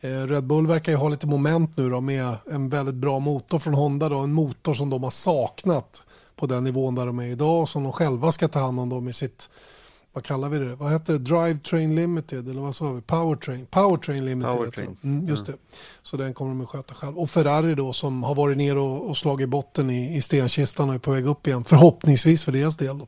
[0.00, 3.58] Eh, Red Bull verkar ju ha lite moment nu då med en väldigt bra motor
[3.58, 6.02] från Honda då, en motor som de har saknat
[6.36, 8.88] på den nivån där de är idag och som de själva ska ta hand om
[8.88, 9.50] då med sitt
[10.12, 10.74] vad kallar vi det?
[10.74, 11.18] Vad heter det?
[11.18, 13.00] Drivetrain Limited eller vad sa vi?
[13.00, 13.66] Powertrain.
[13.66, 14.52] Powertrain Limited.
[14.52, 15.04] Powertrains.
[15.04, 15.54] Mm, just det.
[16.02, 17.18] Så den kommer de att sköta själv.
[17.18, 20.94] Och Ferrari då som har varit ner och, och slagit botten i, i stenkistan och
[20.94, 21.64] är på väg upp igen.
[21.64, 23.06] Förhoppningsvis för deras del då.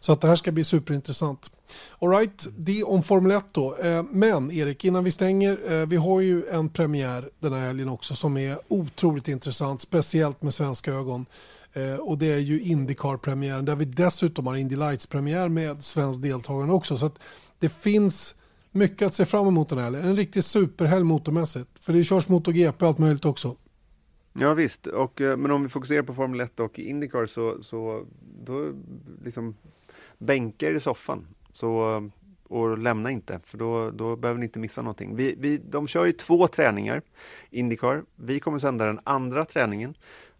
[0.00, 1.50] Så att det här ska bli superintressant.
[1.98, 3.76] Alright, det om Formel 1 då.
[3.76, 7.88] Eh, men Erik, innan vi stänger, eh, vi har ju en premiär den här helgen
[7.88, 11.26] också som är otroligt intressant, speciellt med svenska ögon.
[11.76, 16.74] Eh, och det är ju Indycar-premiären där vi dessutom har Indy Lights-premiär med svensk deltagande
[16.74, 16.96] också.
[16.96, 17.18] Så att
[17.58, 18.36] det finns
[18.70, 20.04] mycket att se fram emot den här helgen.
[20.04, 21.78] En riktig superhelg motormässigt.
[21.80, 23.56] För det körs MotoGP och allt möjligt också.
[24.32, 28.06] Ja visst, och, eh, men om vi fokuserar på Formel 1 och Indycar så, så
[28.44, 28.72] då
[29.24, 29.56] liksom
[30.18, 31.26] bänka er i soffan.
[31.52, 32.02] Så, eh,
[32.48, 35.16] och lämna inte, för då, då behöver ni inte missa någonting.
[35.16, 37.02] Vi, vi, de kör ju två träningar,
[37.50, 38.04] Indycar.
[38.16, 39.94] Vi kommer sända den andra träningen.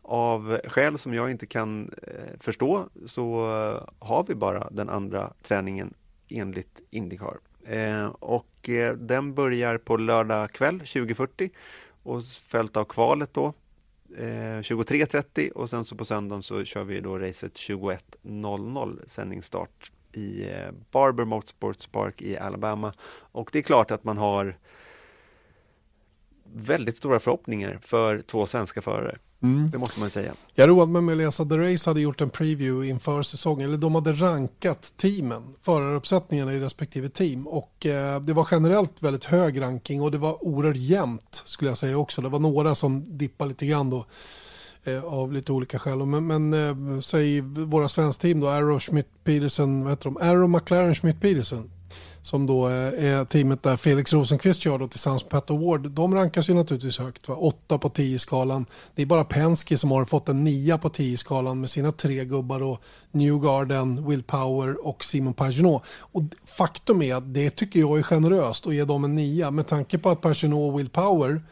[0.08, 5.32] Av skäl som jag inte kan eh, förstå så eh, har vi bara den andra
[5.42, 5.94] träningen
[6.28, 7.38] enligt Indycar.
[7.64, 11.50] Eh, och den börjar på lördag kväll 2040
[12.02, 13.52] och följt av kvalet då
[14.08, 20.48] 23.30 och sen så på söndagen så kör vi då racet 21.00 sändningsstart i
[20.90, 22.92] Barber Motorsports Park i Alabama.
[23.08, 24.56] Och det är klart att man har
[26.52, 29.18] väldigt stora förhoppningar för två svenska förare.
[29.42, 29.70] Mm.
[29.70, 30.34] Det måste man säga.
[30.54, 33.68] Jag roade mig med att läsa The Race hade gjort en preview inför säsongen.
[33.68, 37.46] Eller de hade rankat teamen, föraruppsättningarna i respektive team.
[37.46, 41.78] Och eh, det var generellt väldigt hög ranking och det var oerhört jämnt skulle jag
[41.78, 42.22] säga också.
[42.22, 44.06] Det var några som dippade lite grann då
[44.84, 46.06] eh, av lite olika skäl.
[46.06, 50.16] Men, men eh, säg våra svenska team då, Arrow, Schmidt, Peterson, vad heter de?
[50.16, 51.70] Arrow, McLaren, Schmidt, Peterson
[52.26, 55.90] som då eh, är teamet där Felix Rosenqvist kör då tillsammans med Pat Award.
[55.90, 57.34] De rankas ju naturligtvis högt, va?
[57.34, 58.66] 8 på 10-skalan.
[58.94, 62.62] Det är bara Penske som har fått en 9 på 10-skalan med sina tre gubbar
[62.62, 65.80] och Newgarden, Will Power och Simon Pagenaud.
[65.98, 69.66] Och faktum är att det tycker jag är generöst att ge dem en 9 med
[69.66, 71.42] tanke på att Pagenaud och Will Power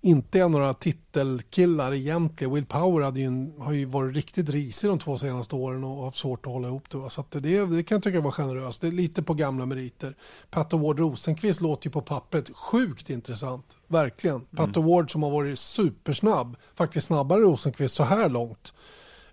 [0.00, 2.54] inte är några titelkillar egentligen.
[2.54, 6.04] Will Power hade ju en, har ju varit riktigt risig de två senaste åren och
[6.04, 7.10] haft svårt att hålla ihop det.
[7.10, 8.80] Så det, det, kan jag tycka var generöst.
[8.80, 10.14] Det är lite på gamla meriter.
[10.50, 13.76] Pat Ward Rosenqvist låter ju på pappret sjukt intressant.
[13.86, 14.36] Verkligen.
[14.36, 14.48] Mm.
[14.56, 16.56] Pat Ward som har varit supersnabb.
[16.74, 18.72] Faktiskt snabbare än Rosenqvist så här långt.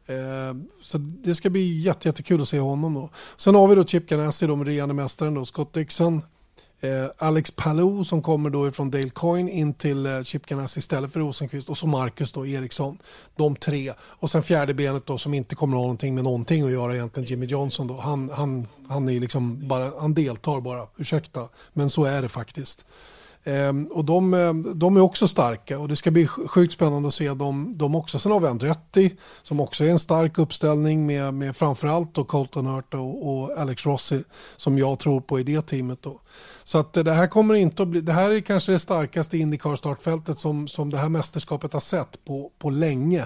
[0.06, 3.10] Eh, så det ska bli jättekul att se honom då.
[3.38, 6.22] Sen har vi då Chip Ganassi, de regerande mästaren då, Scott Dixon
[6.80, 11.14] Eh, Alex Palou som kommer då från Dale Coyne in till eh, Chip Ganassi istället
[11.14, 12.98] för Rosenqvist och så Marcus då Eriksson.
[13.36, 13.94] De tre.
[14.00, 16.96] Och sen fjärde benet då som inte kommer att ha någonting med någonting att göra
[16.96, 17.98] egentligen Jimmy Johnson då.
[17.98, 21.50] Han, han, han är liksom bara, han deltar bara, ursäkta.
[21.74, 22.86] Men så är det faktiskt.
[23.48, 27.14] Ehm, och de, ehm, de, är också starka och det ska bli sjukt spännande att
[27.14, 28.20] se dem, de också.
[28.20, 32.66] Sen har vi Andretti som också är en stark uppställning med, med framförallt då Colton
[32.66, 34.24] Hurt och, och, Alex Rossi
[34.56, 36.02] som jag tror på i det teamet.
[36.02, 36.22] Då.
[36.64, 40.40] Så att det här kommer inte att bli, det här är kanske det starkaste Indycar-startfältet
[40.40, 43.26] som, som det här mästerskapet har sett på, på länge.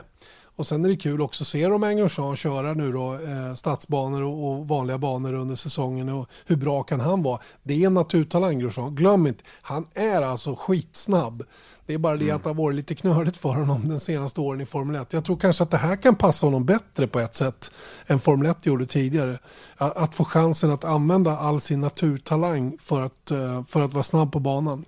[0.56, 4.22] Och sen är det kul också att se Romain Grosjean köra nu då eh, stadsbanor
[4.22, 7.40] och, och, vanliga banor under säsongen och hur bra kan han vara?
[7.64, 11.44] Det är en naturtalang Grosjean, glöm inte, han är alltså skitsnabb.
[11.86, 12.36] Det är bara det mm.
[12.36, 15.14] att det har varit lite knöligt för honom den senaste åren i Formel 1.
[15.14, 17.72] Jag tror kanske att det här kan passa honom bättre på ett sätt
[18.08, 19.40] än Formel 1 gjorde tidigare.
[19.78, 24.04] Att, att få chansen att använda all sin naturtalang för att, eh, för att vara
[24.04, 24.86] snabb på banan.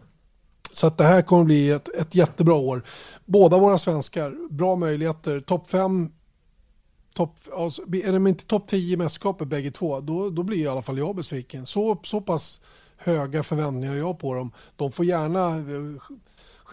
[0.73, 2.83] Så att det här kommer bli ett, ett jättebra år.
[3.25, 5.39] Båda våra svenskar, bra möjligheter.
[5.39, 6.11] Topp fem,
[7.13, 10.67] top, alltså, är de inte topp 10 i mästerskapet bägge två, då, då blir i
[10.67, 11.65] alla fall jag besviken.
[11.65, 12.61] Så, så pass
[12.97, 14.51] höga förväntningar jag på dem.
[14.75, 16.15] De får gärna eh,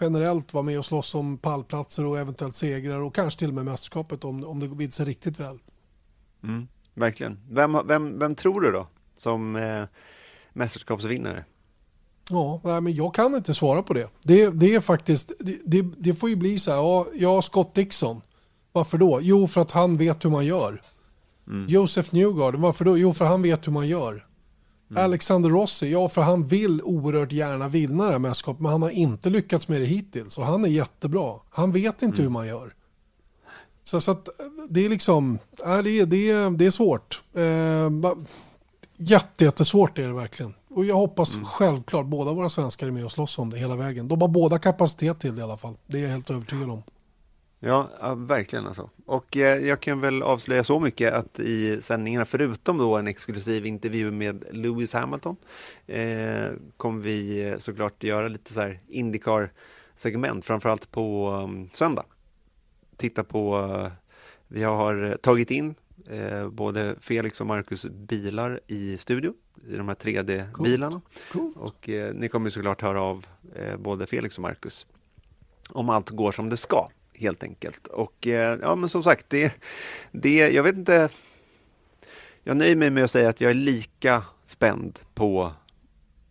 [0.01, 3.65] generellt vara med och slåss om pallplatser och eventuellt segrar och kanske till och med
[3.65, 5.59] mästerskapet om, om det vill sig riktigt väl.
[6.43, 7.39] Mm, verkligen.
[7.49, 9.83] Vem, vem, vem tror du då som eh,
[10.53, 11.45] mästerskapsvinnare?
[12.31, 14.09] Ja, men jag kan inte svara på det.
[14.23, 17.75] Det, det är faktiskt, det, det, det, får ju bli så här, ja, ja, Scott
[17.75, 18.21] Dixon.
[18.71, 19.19] Varför då?
[19.21, 20.81] Jo, för att han vet hur man gör.
[21.47, 21.67] Mm.
[21.69, 22.97] Joseph Newgard, varför då?
[22.97, 24.25] Jo, för han vet hur man gör.
[24.91, 25.03] Mm.
[25.03, 28.89] Alexander Rossi, ja för han vill oerhört gärna vinna det här mästerskapet men han har
[28.89, 31.39] inte lyckats med det hittills och han är jättebra.
[31.49, 32.23] Han vet inte mm.
[32.23, 32.73] hur man gör.
[33.83, 34.29] Så, så att
[34.69, 37.23] det är liksom, äh, det, det, det är svårt.
[37.33, 38.13] Eh,
[38.97, 40.53] jätte, jättesvårt är det verkligen.
[40.73, 41.45] Och jag hoppas mm.
[41.45, 44.07] självklart båda våra svenskar är med och slåss om det hela vägen.
[44.07, 45.77] De har båda kapacitet till det i alla fall.
[45.87, 46.83] Det är jag helt övertygad om.
[47.63, 48.89] Ja, ja, verkligen alltså.
[49.05, 53.65] Och eh, jag kan väl avslöja så mycket att i sändningarna, förutom då en exklusiv
[53.65, 55.35] intervju med Lewis Hamilton,
[55.87, 56.45] eh,
[56.77, 62.05] kommer vi eh, såklart göra lite så här Indycar-segment, framförallt på um, söndag.
[62.97, 63.87] Titta på, uh,
[64.47, 65.75] vi har tagit in
[66.09, 69.33] eh, både Felix och Marcus bilar i studio,
[69.69, 71.01] i de här 3D-bilarna.
[71.31, 71.53] Cool.
[71.53, 71.63] Cool.
[71.63, 73.25] Och eh, ni kommer såklart höra av
[73.55, 74.87] eh, både Felix och Marcus
[75.69, 77.87] om allt går som det ska helt enkelt.
[77.87, 79.55] Och eh, ja, men som sagt, det,
[80.11, 81.09] det, jag vet inte.
[82.43, 85.53] Jag nöjer mig med att säga att jag är lika spänd på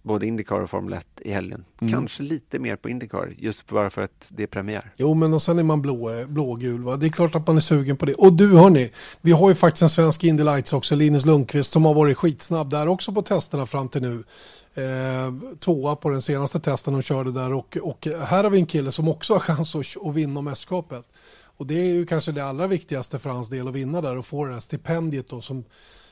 [0.03, 1.65] både Indycar och Formel 1 i helgen.
[1.81, 1.93] Mm.
[1.93, 4.93] Kanske lite mer på Indycar, just bara för att det är premiär.
[4.97, 6.83] Jo, men och sen är man blå, blågul.
[6.83, 6.97] Va?
[6.97, 8.15] Det är klart att man är sugen på det.
[8.15, 8.91] Och du, hörni,
[9.21, 12.71] vi har ju faktiskt en svensk Indy Lights också, Linus Lundqvist, som har varit skitsnabb
[12.71, 14.25] där också på testerna fram till nu.
[14.75, 18.67] Eh, tvåa på den senaste testen de körde där och, och här har vi en
[18.67, 21.09] kille som också har chans att, att vinna mästerskapet.
[21.57, 24.27] Och det är ju kanske det allra viktigaste för hans del att vinna där och
[24.27, 25.65] få det här stipendiet då som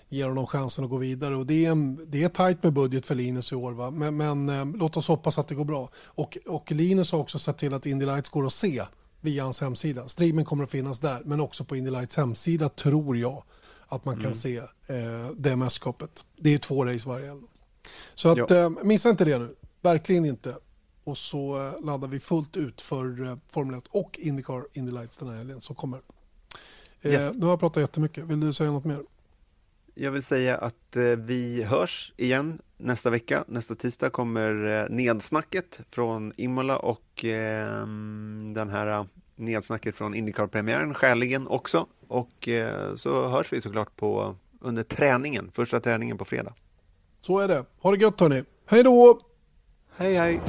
[0.09, 1.37] ger honom chansen att gå vidare.
[1.37, 3.91] Och det, är, det är tajt med budget för Linus i år, va?
[3.91, 5.91] men, men eh, låt oss hoppas att det går bra.
[6.05, 8.83] Och, och Linus har också sett till att Indy Lights går att se
[9.21, 10.09] via hans hemsida.
[10.09, 13.43] Streamen kommer att finnas där, men också på Indy Lights hemsida tror jag
[13.89, 14.35] att man kan mm.
[14.35, 16.25] se eh, det mästerskapet.
[16.37, 17.41] Det är två race varje.
[18.15, 20.55] Så att, eh, missa inte det nu, verkligen inte.
[21.05, 25.19] Och så eh, laddar vi fullt ut för eh, Formel 1 och Indycar Indy Lights
[25.19, 26.01] den här helgen som kommer.
[27.03, 27.35] Eh, yes.
[27.35, 29.03] Nu har jag pratat jättemycket, vill du säga något mer?
[30.01, 33.45] Jag vill säga att eh, vi hörs igen nästa vecka.
[33.49, 37.87] Nästa tisdag kommer eh, nedsnacket från Imola och eh,
[38.55, 41.87] den här nedsnacket från Indycar-premiären skäligen också.
[42.09, 42.49] Och
[42.95, 46.55] så hörs vi såklart på under träningen, första träningen på fredag.
[47.21, 47.65] Så är det.
[47.81, 48.45] Ha det gött hörni.
[48.67, 49.21] Hej då!
[49.97, 50.41] Hej hej!